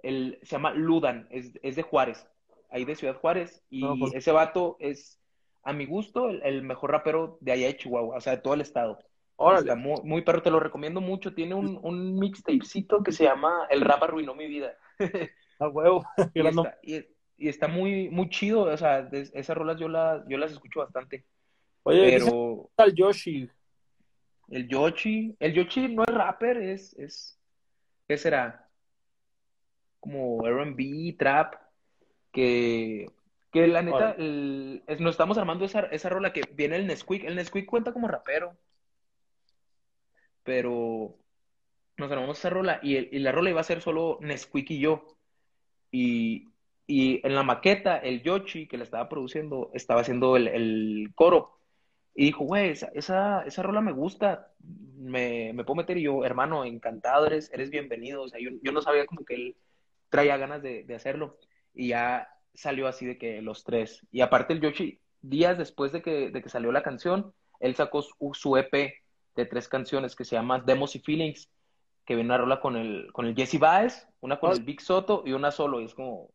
[0.03, 2.27] El, se llama Ludan, es, es de Juárez,
[2.73, 3.63] ahí de Ciudad Juárez.
[3.71, 5.21] Y No, pues- ese vato es,
[5.63, 8.55] a mi gusto, el, el mejor rapero de allá de Chihuahua, o sea, de todo
[8.55, 8.99] el estado.
[9.37, 9.61] Órale.
[9.63, 11.35] Está muy, muy perro, te lo recomiendo mucho.
[11.35, 14.75] Tiene un, un mixtapecito que se llama El rap arruinó mi vida.
[15.59, 16.05] A huevo.
[16.35, 16.97] Y está, y,
[17.39, 20.81] y está muy, muy chido, o sea, de- esas rolas yo, las yo las escucho
[20.81, 21.25] bastante.
[21.85, 23.49] Oye, Pero al Yoshi.
[24.51, 27.37] el Yoshi, el Yoshi no es rapper, es, es,
[28.07, 28.69] ¿qué será?
[29.99, 31.55] Como R&B, trap,
[32.33, 33.11] que,
[33.53, 37.25] que la neta, el- es- nos estamos armando esa, esa rola que viene el Nesquik,
[37.25, 38.57] el Nesquik cuenta como rapero,
[40.43, 41.15] pero
[41.97, 44.81] nos armamos esa rola y, el- y la rola iba a ser solo Nesquik y
[44.81, 45.17] yo.
[45.91, 46.49] Y,
[46.87, 51.59] y en la maqueta, el Yoshi que la estaba produciendo estaba haciendo el, el coro.
[52.15, 54.53] Y dijo, güey, esa, esa, esa rola me gusta,
[54.99, 55.97] me, me puedo meter.
[55.99, 58.23] Y yo, hermano, encantado, eres, eres bienvenido.
[58.23, 59.57] O sea, yo, yo no sabía como que él
[60.09, 61.39] traía ganas de, de hacerlo.
[61.75, 64.07] Y ya salió así de que los tres.
[64.11, 68.03] Y aparte el Yoshi, días después de que, de que salió la canción, él sacó
[68.03, 68.73] su, su EP
[69.37, 71.49] de tres canciones que se llama Demos y Feelings,
[72.05, 74.55] que viene una rola con el, con el Jesse Baez, una con Ah.
[74.55, 75.81] el Big Soto y una solo.
[75.81, 76.31] Y es como,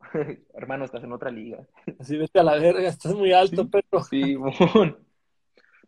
[0.54, 1.64] hermano, estás en otra liga.
[1.98, 3.68] Así vete a la verga, estás muy alto, Sí.
[3.70, 4.98] pero Sí, mon.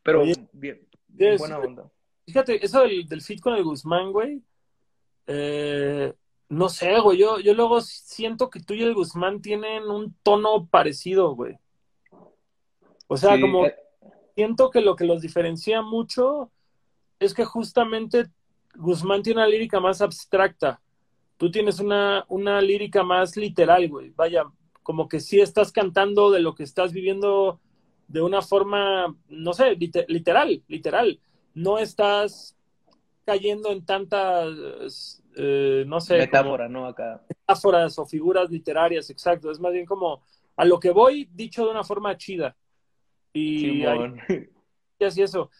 [0.04, 0.80] Pero Oye, bien,
[1.38, 1.90] buena onda.
[2.26, 4.42] fíjate, eso del, del fit con el Guzmán, güey.
[5.26, 6.12] eh,
[6.52, 7.18] no sé, güey.
[7.18, 11.56] Yo, yo luego siento que tú y el Guzmán tienen un tono parecido, güey.
[13.06, 13.74] O sea, Sí, como eh,
[14.34, 16.50] siento que lo que los diferencia mucho
[17.18, 18.26] es que justamente
[18.74, 20.80] Guzmán tiene una lírica más abstracta.
[21.38, 24.10] Tú tienes una, una lírica más literal, güey.
[24.10, 24.44] Vaya,
[24.82, 27.60] como que sí estás cantando de lo que estás viviendo
[28.08, 31.18] de una forma, no sé, lite- literal, literal.
[31.54, 32.56] No estás
[33.24, 36.86] cayendo en tantas, eh, no sé, como metáfora, ¿no?
[36.86, 37.22] Acá.
[37.28, 39.50] metáforas o figuras literarias, exacto.
[39.50, 40.22] Es más bien como
[40.56, 42.56] a lo que voy dicho de una forma chida.
[43.32, 44.14] Y hay
[44.98, 45.50] y así eso.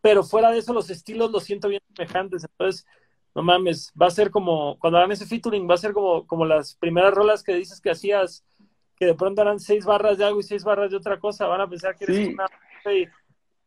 [0.00, 2.44] Pero fuera de eso, los estilos los siento bien semejantes.
[2.44, 2.86] Entonces,
[3.34, 6.44] no mames, va a ser como, cuando hagan ese featuring, va a ser como, como
[6.44, 8.44] las primeras rolas que dices que hacías,
[8.96, 11.46] que de pronto eran seis barras de algo y seis barras de otra cosa.
[11.46, 12.34] Van a pensar que eres Sí.
[12.34, 12.46] una.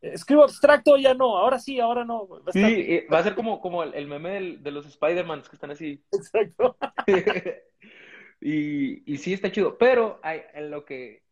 [0.02, 2.28] Escribo abstracto, ya no, ahora sí, ahora no.
[2.28, 4.72] Va a Sí, estar- eh, va a ser como, como el, el meme del- de
[4.72, 6.04] los Spider-Mans que están así.
[6.12, 6.78] Exacto.
[8.40, 11.24] Y, y sí está chido, pero hay, en lo que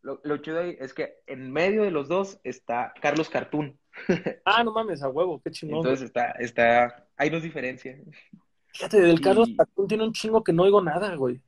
[0.00, 3.78] lo, lo chido ahí es que en medio de los dos está Carlos Cartoon.
[4.44, 5.78] Ah, no mames, a huevo, qué chingón.
[5.78, 7.98] Entonces está, está, ahí nos diferencia.
[8.68, 11.40] Fíjate, del Carlos Cartoon tiene un chingo que no oigo nada, güey.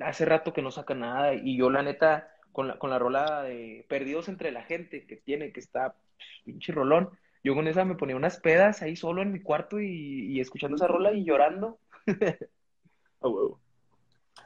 [0.00, 3.42] Hace rato que no saca nada y yo la neta, con la, con la rola
[3.42, 7.10] de Perdidos entre la gente que tiene, que está pff, pinche rolón,
[7.44, 10.76] yo con esa me ponía unas pedas ahí solo en mi cuarto y, y escuchando
[10.76, 11.78] esa rola y llorando.
[13.20, 13.60] A huevo.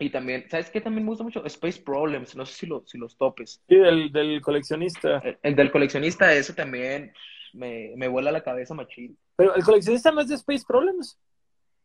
[0.01, 0.81] Y también, ¿sabes qué?
[0.81, 3.63] También me gusta mucho Space Problems, no sé si, lo, si los topes.
[3.69, 5.19] Sí, del, del coleccionista.
[5.19, 7.13] El, el del coleccionista, eso también
[7.53, 9.17] me, me vuela la cabeza machín.
[9.37, 11.17] Pero el coleccionista no es de Space Problems.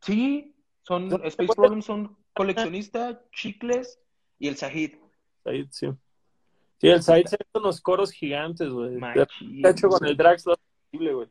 [0.01, 1.05] Sí, son.
[1.23, 3.99] Space Problems son coleccionista, chicles
[4.39, 4.95] y el Sahid.
[5.43, 5.88] Said, sí.
[6.80, 8.95] Sí, el Said se hizo unos coros gigantes, güey.
[8.99, 10.61] De hecho, con el Drax lo hace
[10.91, 11.28] posible, güey.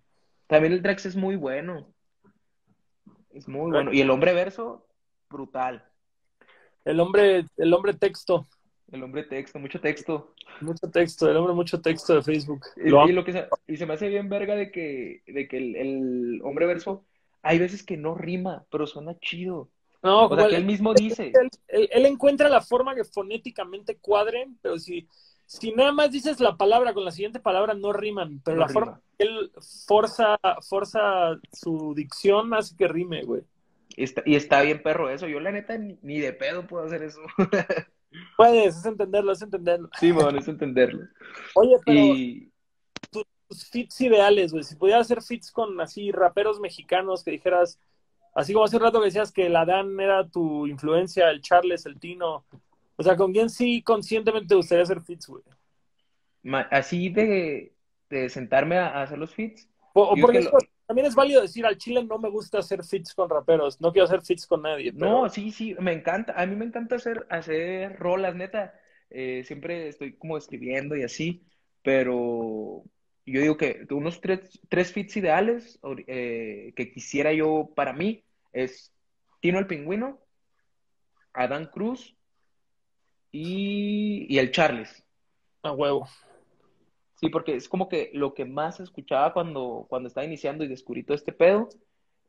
[0.47, 1.87] También el Drax es muy bueno.
[3.31, 3.93] Es muy bueno.
[3.93, 4.87] Y el hombre verso,
[5.29, 5.85] brutal.
[6.85, 8.47] El hombre, el hombre texto,
[8.93, 10.35] El hombre texto, mucho texto.
[10.61, 12.61] mucho texto, el hombre mucho texto de Facebook.
[12.77, 13.13] Y, Lo y amo.
[13.13, 16.41] lo que se, y se me hace bien verga de que, de que el, el
[16.45, 17.05] hombre verso,
[17.43, 19.71] hay veces que no rima, pero suena chido.
[20.03, 21.33] No, O sea, que él mismo dice.
[21.35, 25.09] él, él- él encuentra la forma que fonéticamente cuadren, pero si,
[25.47, 28.69] si nada más dices la palabra con la siguiente palabra no riman, pero No la
[28.69, 29.53] forma que él
[29.87, 30.39] forza,
[30.69, 33.43] forza su dicción hace que rime, güey.
[33.97, 35.29] Y está, y está bien perro eso.
[35.29, 37.21] Yo la neta ni, ni de pedo puedo hacer eso.
[38.37, 39.89] Puedes, es entenderlo, es entenderlo.
[39.99, 41.07] Sí, bueno, es entenderlo.
[41.55, 42.53] Oye, pero Y
[43.11, 44.65] tus fits ideales, güey.
[44.65, 47.79] Si pudieras hacer fits con así raperos mexicanos que dijeras,
[48.35, 51.87] así como hace un rato que decías que el Adán era tu influencia, el Charles,
[51.87, 52.45] el Tino.
[52.97, 55.43] O sea, ¿con quién sí conscientemente te gustaría hacer fits, güey?
[56.71, 57.75] así de,
[58.11, 59.69] de sentarme a, a hacer los fits.
[59.95, 62.85] O, porque que lo- digo, también es válido decir, al Chile no me gusta hacer
[62.85, 64.93] fits con raperos, no quiero hacer fits con nadie.
[64.93, 65.11] Pero...
[65.11, 66.35] No, sí, sí, me encanta.
[66.37, 68.75] A mí me encanta hacer, hacer rolas, neta.
[69.11, 71.47] Eh, siempre estoy como escribiendo y así,
[71.83, 72.83] pero
[73.25, 78.93] yo digo que unos tres, tres fits ideales eh, que quisiera yo para mí es
[79.41, 80.21] Tino el Pingüino,
[81.33, 82.17] Adán Cruz
[83.35, 85.05] y, y el Charles.
[85.63, 86.09] A huevo.
[87.17, 91.03] Sí, porque es como que lo que más escuchaba cuando, cuando estaba iniciando y descubrí
[91.03, 91.69] todo este pedo.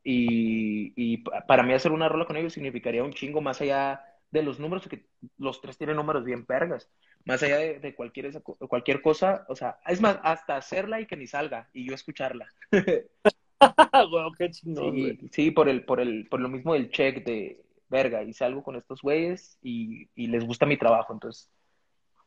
[0.04, 4.04] Y, y pa- para mí hacer una rola con ellos significaría un chingo más allá
[4.32, 5.06] de los números, porque
[5.38, 6.90] los tres tienen números bien vergas.
[7.26, 11.18] Más allá de, de cualquier, cualquier cosa, o sea, es más, hasta hacerla y que
[11.18, 12.48] ni salga y yo escucharla.
[14.38, 14.96] Qué chingón.
[14.96, 18.64] Sí, sí, por el, por el, por lo mismo del check de verga, hice algo
[18.64, 21.50] con estos güeyes y, y les gusta mi trabajo, entonces,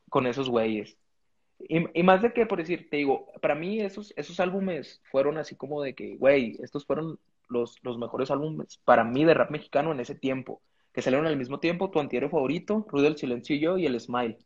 [0.08, 0.96] con esos güeyes.
[1.60, 5.56] Y, más de que, por decir, te digo, para mí esos, esos álbumes fueron así
[5.56, 9.90] como de que, güey, estos fueron los, los mejores álbumes para mí de rap mexicano
[9.90, 13.60] en ese tiempo, que salieron al mismo tiempo, Tu Antihéroe Favorito, Ruido del Silencio y
[13.60, 14.38] yo, y El Smile.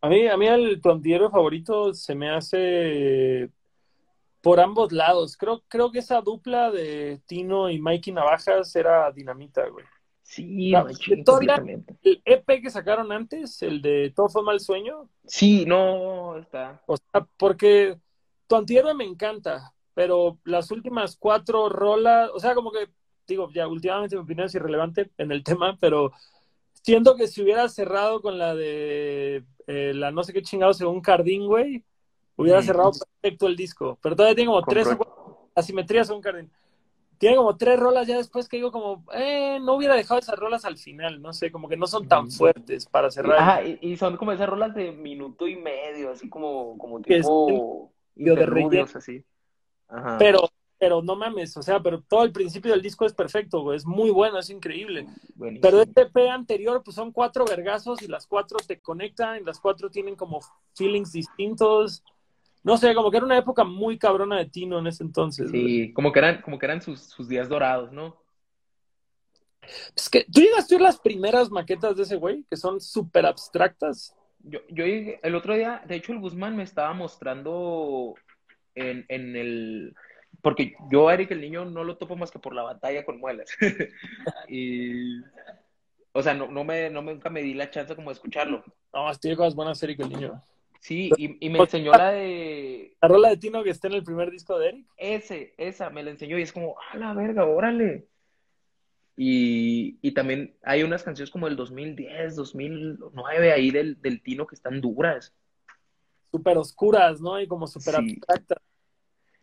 [0.00, 3.50] A mí, a mí el tontillero favorito se me hace
[4.40, 5.36] por ambos lados.
[5.36, 9.84] Creo, creo que esa dupla de Tino y Mikey Navajas era dinamita, güey.
[10.30, 11.96] Sí, No, machín, completamente.
[12.04, 16.80] El EP que sacaron antes, el de Todo fue mal sueño, Sí, no, está.
[16.86, 17.98] o sea, porque
[18.46, 22.88] tu antihéroe me encanta, pero las últimas cuatro rolas, o sea, como que,
[23.26, 26.12] digo, ya últimamente mi opinión es irrelevante en el tema, pero
[26.84, 31.00] siento que si hubiera cerrado con la de eh, la no sé qué chingado según
[31.00, 31.82] Cardín, güey,
[32.36, 32.64] hubiera Mm.
[32.66, 36.52] cerrado perfecto el disco, pero todavía tiene como tres o cuatro asimetrías según Cardín.
[37.20, 40.64] Tiene como tres rolas ya después que digo como, eh, no hubiera dejado esas rolas
[40.64, 43.38] al final, no sé, como que no son tan fuertes para cerrar.
[43.38, 47.92] Ajá, y, y son como esas rolas de minuto y medio, así como, como tipo
[48.16, 49.22] interludios, así.
[49.88, 50.16] Ajá.
[50.18, 50.48] Pero,
[50.78, 53.84] pero no mames, o sea, pero todo el principio del disco es perfecto, güey, es
[53.84, 55.06] muy bueno, es increíble.
[55.34, 55.60] Buenísimo.
[55.60, 59.60] Pero este EP anterior, pues son cuatro vergazos y las cuatro te conectan y las
[59.60, 60.40] cuatro tienen como
[60.74, 62.02] feelings distintos.
[62.62, 65.50] No sé, como que era una época muy cabrona de Tino en ese entonces.
[65.50, 68.16] Sí, como que eran, como que eran sus, sus días dorados, ¿no?
[69.96, 73.26] Es que tú llegaste a ver las primeras maquetas de ese güey, que son súper
[73.26, 74.14] abstractas.
[74.42, 78.14] Yo, yo llegué- el otro día, de hecho, el Guzmán me estaba mostrando
[78.74, 79.94] en, en el...
[80.42, 83.20] Porque yo a Eric el Niño no lo topo más que por la batalla con
[83.20, 83.50] muelas.
[84.48, 85.20] Y...
[86.12, 88.64] O sea, no, no me, no me- nunca me di la chance como de escucharlo.
[88.92, 90.42] No, tiene cosas buenas Eric el niño.
[90.80, 92.96] Sí, y, y me enseñó la de...
[93.02, 94.86] La rola de Tino que está en el primer disco de Eric.
[94.96, 98.06] Ese, esa, me la enseñó y es como, a la verga, órale.
[99.16, 104.54] Y, y también hay unas canciones como del 2010, 2009 ahí del, del Tino que
[104.54, 105.34] están duras.
[106.30, 107.38] Súper oscuras, ¿no?
[107.40, 108.16] Y como súper Sí.
[108.16, 108.58] abstractas.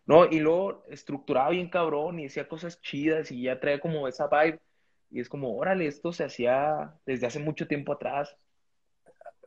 [0.08, 4.28] No, y luego estructuraba bien cabrón y decía cosas chidas y ya traía como esa
[4.28, 4.60] vibe.
[5.12, 8.36] Y es como, órale, esto se hacía desde hace mucho tiempo atrás.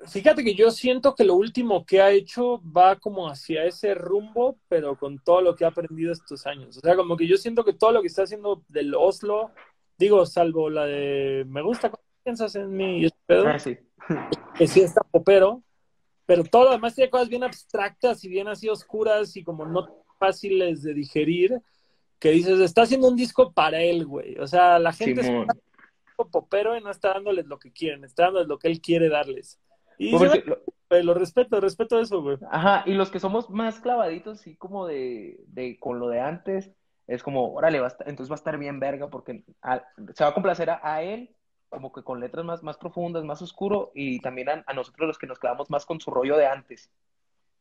[0.07, 4.59] Fíjate que yo siento que lo último que ha hecho va como hacia ese rumbo,
[4.69, 6.79] pero con todo lo que ha aprendido estos años.
[6.79, 9.51] O sea, como que yo siento que todo lo que está haciendo del Oslo,
[9.99, 13.77] digo, salvo la de me gusta cuando piensas en mí y pedo, Ah, sí.
[14.55, 15.63] que sí está popero,
[16.25, 20.05] pero todo lo demás tiene cosas bien abstractas y bien así oscuras y como no
[20.19, 21.61] fáciles de digerir,
[22.19, 24.39] que dices, está haciendo un disco para él, güey.
[24.39, 25.47] O sea, la gente Simón.
[25.49, 29.09] está popero y no está dándoles lo que quieren, está dándoles lo que él quiere
[29.09, 29.59] darles.
[30.03, 32.39] Y Porque- ve, güey, lo respeto, respeto eso, güey.
[32.51, 36.71] Ajá, y los que somos más clavaditos, sí, como de, de con lo de antes,
[37.07, 39.83] es como, órale, va a estar- entonces va a estar bien verga, porque a-
[40.15, 41.31] se va a complacer a, a él,
[41.69, 45.19] como que con letras más, más profundas, más oscuro, y también a, a nosotros los
[45.19, 46.91] que nos clavamos más con su rollo de antes.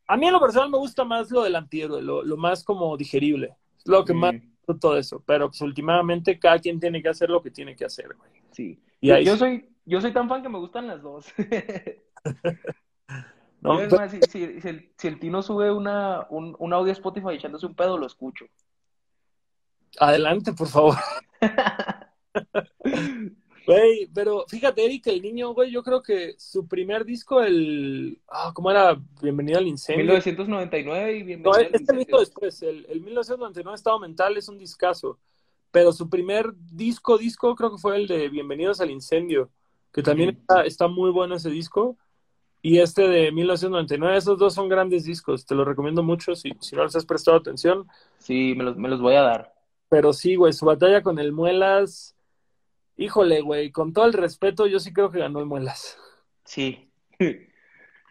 [0.08, 2.96] A mí en lo personal me gusta más lo del antihéroe, lo, lo más como
[2.96, 3.54] digerible.
[3.78, 5.22] Es lo que más Mm, todo eso.
[5.26, 8.30] Pero pues últimamente cada quien tiene que hacer lo que tiene que hacer, güey.
[8.50, 8.80] sí.
[9.00, 11.26] Y Yo, ahí yo soy, yo soy tan fan que me gustan las dos.
[13.60, 13.74] ¿no?
[13.74, 16.72] Yo, es Pero- más, si, si- si el, si el Tino sube una, un, un
[16.72, 18.46] audio a Spotify echándose un pedo, lo escucho.
[19.98, 20.96] Adelante, por favor.
[23.66, 28.20] Güey, pero fíjate, Eric, el niño, güey, yo creo que su primer disco, el.
[28.26, 28.98] Ah, ¿cómo era?
[29.22, 30.04] Bienvenido al incendio.
[30.06, 32.18] 1999 y No, bienvenido al este incendio.
[32.18, 32.62] después.
[32.62, 35.18] El, el 1999 Estado Mental es un discazo.
[35.70, 39.50] Pero su primer disco, disco, creo que fue el de Bienvenidos al Incendio.
[39.92, 40.38] Que también Mm.
[40.38, 41.96] está, está muy bueno ese disco.
[42.62, 45.46] Y este de 1999, esos dos son grandes discos.
[45.46, 47.88] Te los recomiendo mucho si, si no les has prestado atención.
[48.18, 49.54] Sí, me los, me los voy a dar.
[49.88, 52.14] Pero sí, güey, su batalla con el Muelas.
[52.96, 55.98] Híjole, güey, con todo el respeto, yo sí creo que ganó el Muelas.
[56.44, 56.90] Sí.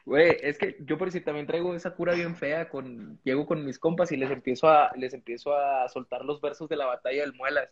[0.05, 3.63] Güey, es que yo por decir también traigo esa cura bien fea con llego con
[3.63, 7.21] mis compas y les empiezo a les empiezo a soltar los versos de la batalla
[7.21, 7.69] del Muelas.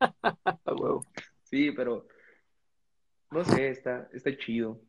[1.42, 2.08] Sí, pero
[3.30, 4.80] no sé, está está chido.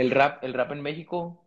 [0.00, 1.44] El rap, el rap en México,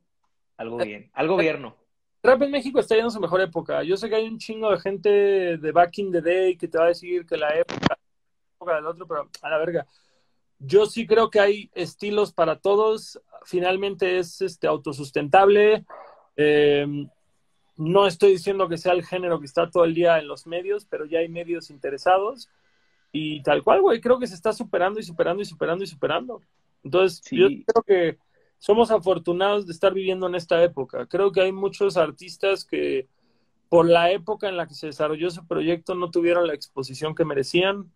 [0.57, 1.75] algo bien, al gobierno.
[2.21, 3.81] Rap en México está yendo en su mejor época.
[3.83, 5.09] Yo sé que hay un chingo de gente
[5.57, 7.97] de back in the day que te va a decir que la época, la
[8.55, 9.87] época del otro, pero a la verga.
[10.59, 13.19] Yo sí creo que hay estilos para todos.
[13.43, 15.83] Finalmente es este autosustentable.
[16.37, 17.07] Eh,
[17.75, 20.85] no estoy diciendo que sea el género que está todo el día en los medios,
[20.85, 22.49] pero ya hay medios interesados.
[23.11, 26.41] Y tal cual, güey, creo que se está superando y superando y superando y superando.
[26.83, 27.37] Entonces, Sí.
[27.37, 28.17] yo creo que
[28.63, 31.05] somos afortunados de estar viviendo en esta época.
[31.07, 33.09] Creo que hay muchos artistas que
[33.67, 37.25] por la época en la que se desarrolló ese proyecto no tuvieron la exposición que
[37.25, 37.91] merecían.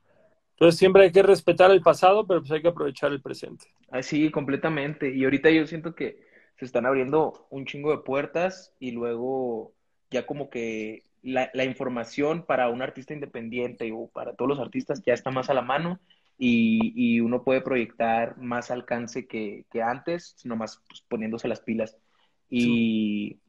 [0.56, 3.68] Entonces siempre hay que respetar el pasado, pero pues hay que aprovechar el presente.
[3.92, 5.16] Así, completamente.
[5.16, 6.20] Y ahorita yo siento que
[6.58, 9.72] se están abriendo un chingo de puertas y luego
[10.12, 15.14] ya como que la información para un artista independiente o para todos los artistas ya
[15.14, 16.02] está más a la mano
[16.38, 21.98] y, y uno puede proyectar más alcance que, que antes, nomás pues, poniéndose las pilas.
[22.50, 23.40] Y,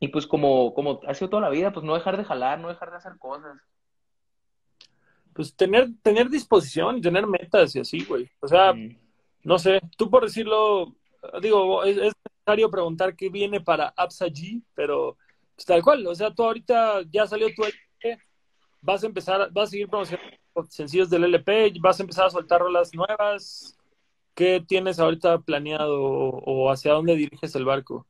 [0.00, 2.68] y pues como, como ha sido toda la vida, pues no dejar de jalar, no
[2.68, 3.60] dejar de hacer cosas.
[5.34, 8.28] Pues tener, tener disposición y tener metas y así, güey.
[8.40, 8.96] O sea, Mm.
[9.44, 10.96] no sé, tú por decirlo,
[11.42, 15.16] digo, es, es necesario preguntar qué viene para Absa G, pero
[15.54, 17.62] pues, tal cual, o sea, tú ahorita ya salió tu
[18.82, 22.60] vas a empezar, vas a seguir promocionando sencillos del LP, vas a empezar a soltar
[22.60, 23.76] rolas nuevas.
[24.34, 28.06] ¿Qué tienes ahorita planeado o, hacia dónde diriges el barco?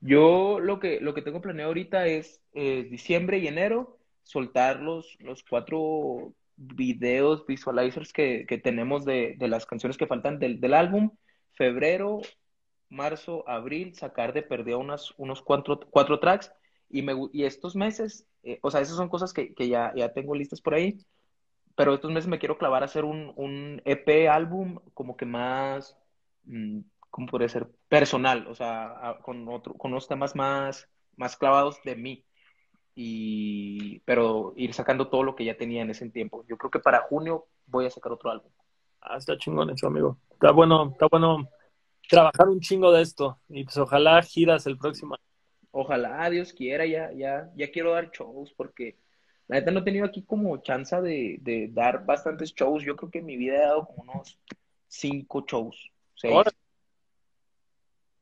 [0.00, 5.16] Yo lo que, lo que tengo planeado ahorita es eh, diciembre y enero soltar los,
[5.20, 10.74] los cuatro videos, visualizers que, que tenemos de, de las canciones que faltan del, del
[10.74, 11.10] álbum.
[11.52, 12.20] Febrero,
[12.88, 16.52] marzo, abril, sacar de perdida unas, unos cuatro, cuatro tracks.
[16.88, 20.12] Y, me, y estos meses, eh, o sea, esas son cosas que, que ya, ya
[20.12, 20.98] tengo listas por ahí.
[21.76, 25.96] Pero estos meses me quiero clavar a hacer un, un EP álbum como que más,
[26.44, 27.68] mm, ¿cómo podría ser?
[27.88, 32.24] Personal, o sea, a- con otro, con unos temas más, más clavados de mí.
[32.96, 36.44] Y, pero ir sacando todo lo que ya tenía en ese tiempo.
[36.48, 38.50] Yo creo que para junio voy a sacar otro álbum.
[39.00, 40.18] Ah, está chingón eso, amigo.
[40.32, 41.48] Está bueno, está bueno
[42.08, 43.38] trabajar un chingo de esto.
[43.48, 45.16] Y pues ojalá giras el próximo.
[45.72, 48.96] Ojalá, Dios quiera, ya, ya, ya quiero dar shows porque
[49.48, 52.82] la neta no he tenido aquí como chance de, de dar bastantes shows.
[52.82, 54.38] Yo creo que en mi vida he dado como unos
[54.88, 56.34] cinco shows, seis.
[56.34, 56.50] Ahora.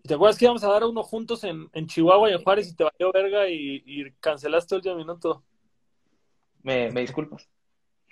[0.02, 2.74] ¿Te acuerdas que íbamos a dar uno juntos en, en Chihuahua y en Juárez y
[2.74, 5.44] te valió verga y, y cancelaste el último minuto?
[6.62, 7.48] Me, me disculpas.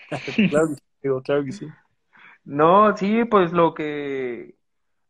[0.50, 1.66] Claro que sí, amigo, claro que sí.
[2.44, 4.54] No, sí, pues lo que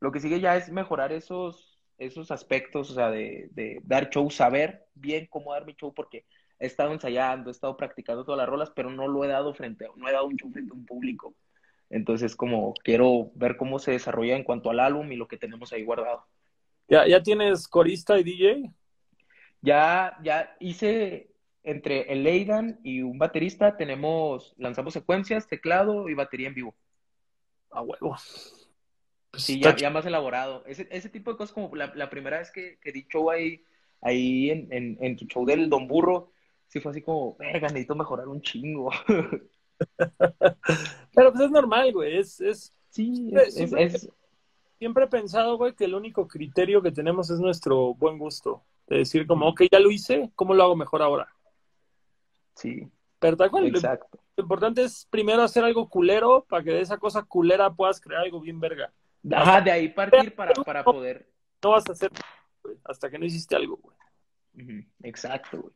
[0.00, 4.30] lo que sigue ya es mejorar esos esos aspectos, o sea, de, de dar show,
[4.30, 6.24] saber bien cómo dar mi show, porque
[6.60, 9.86] he estado ensayando, he estado practicando todas las rolas, pero no lo he dado frente,
[9.86, 11.34] a- no he dado un show frente a un público.
[11.88, 15.72] Entonces, como quiero ver cómo se desarrolla en cuanto al álbum y lo que tenemos
[15.72, 16.24] ahí guardado.
[16.88, 18.72] ¿Ya, ya tienes corista y DJ?
[19.62, 21.30] Ya, ya hice
[21.62, 26.74] entre el Leigan y un baterista, tenemos, lanzamos secuencias, teclado y batería en vivo.
[27.70, 28.16] A huevo.
[29.30, 30.64] Pues Sí, ya, ya más elaborado.
[30.66, 33.62] Ese, ese tipo de cosas, como la, la primera vez que, que di show ahí,
[34.00, 36.32] ahí en, en, en tu show del Don Burro,
[36.70, 38.90] sí fue así como, verga, necesito mejorar un chingo.
[41.14, 42.16] Pero pues es normal, güey.
[42.18, 44.08] Es, es, Sí, es- siempre- es-
[44.78, 48.64] siempre he pensado, güey, que el único criterio que tenemos es nuestro buen gusto.
[48.88, 51.28] De decir como, ok, ya lo hice, ¿cómo lo hago mejor ahora?
[52.56, 52.88] sí,
[53.20, 54.18] Pero tal cual, lo exacto.
[54.36, 58.40] importante es primero hacer algo culero para que de esa cosa culera puedas crear algo
[58.40, 58.92] bien verga.
[59.32, 61.30] Ajá, de ahí partir para, para poder.
[61.62, 62.10] No vas a hacer
[62.64, 63.96] güey, hasta que no hiciste algo, güey.
[65.02, 65.74] Exacto, güey.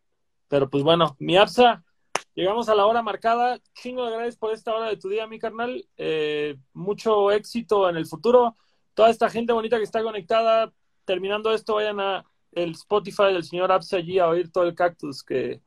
[0.48, 1.82] Pero pues bueno, mi APSA,
[2.34, 3.58] llegamos a la hora marcada.
[3.74, 5.86] Chingo de gracias por esta hora de tu día, mi carnal.
[5.96, 8.56] Eh, mucho éxito en el futuro.
[8.94, 10.72] Toda esta gente bonita que está conectada,
[11.04, 15.24] terminando esto, vayan a el Spotify del señor APSA allí a oír todo el cactus
[15.24, 15.60] que,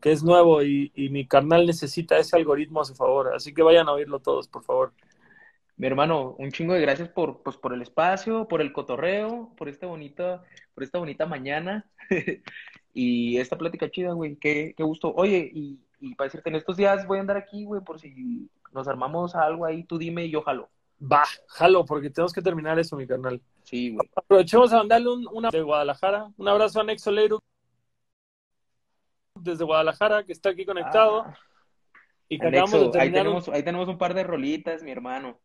[0.00, 3.34] que es nuevo y, y mi carnal necesita ese algoritmo a su favor.
[3.34, 4.94] Así que vayan a oírlo todos, por favor.
[5.76, 9.68] Mi hermano, un chingo de gracias por, pues, por el espacio, por el cotorreo, por
[9.68, 10.42] esta bonita,
[10.74, 11.88] por esta bonita mañana
[12.92, 14.36] y esta plática chida, güey.
[14.36, 15.12] Qué, qué gusto.
[15.14, 18.48] Oye, y, y para decirte, en estos días voy a andar aquí, güey, por si
[18.72, 20.68] nos armamos algo ahí, tú dime y yo jalo.
[21.00, 23.40] Va, jalo, porque tenemos que terminar eso, mi carnal.
[23.62, 24.08] Sí, güey.
[24.14, 26.30] Aprovechemos a mandarle un, una de Guadalajara.
[26.36, 27.10] Un abrazo a Nexo
[29.34, 31.22] desde Guadalajara, que está aquí conectado.
[31.26, 31.34] Ah,
[32.28, 35.38] y que de ahí un- tenemos, ahí tenemos un par de rolitas, mi hermano.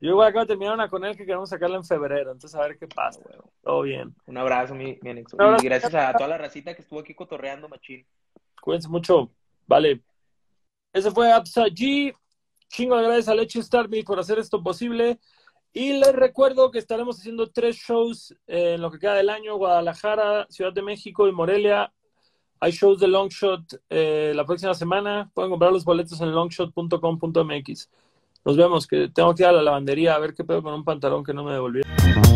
[0.00, 2.32] Yo igual acabo de terminar una con él que queremos sacarla en febrero.
[2.32, 3.20] Entonces, a ver qué pasa.
[3.62, 4.14] Todo bien.
[4.26, 5.36] Un abrazo, mi, mi anexo.
[5.60, 8.06] Y gracias a toda la racita que estuvo aquí cotorreando, machín.
[8.60, 9.30] Cuídense mucho.
[9.66, 10.02] Vale.
[10.92, 12.14] Ese fue Absa G.
[12.68, 15.18] Chingo de gracias a Leche Starby por hacer esto posible.
[15.72, 20.46] Y les recuerdo que estaremos haciendo tres shows en lo que queda del año: Guadalajara,
[20.50, 21.92] Ciudad de México y Morelia.
[22.60, 25.30] Hay shows de Longshot eh, la próxima semana.
[25.34, 27.90] Pueden comprar los boletos en longshot.com.mx.
[28.46, 30.84] Nos vemos, que tengo que ir a la lavandería a ver qué pedo con un
[30.84, 32.35] pantalón que no me devolvieron.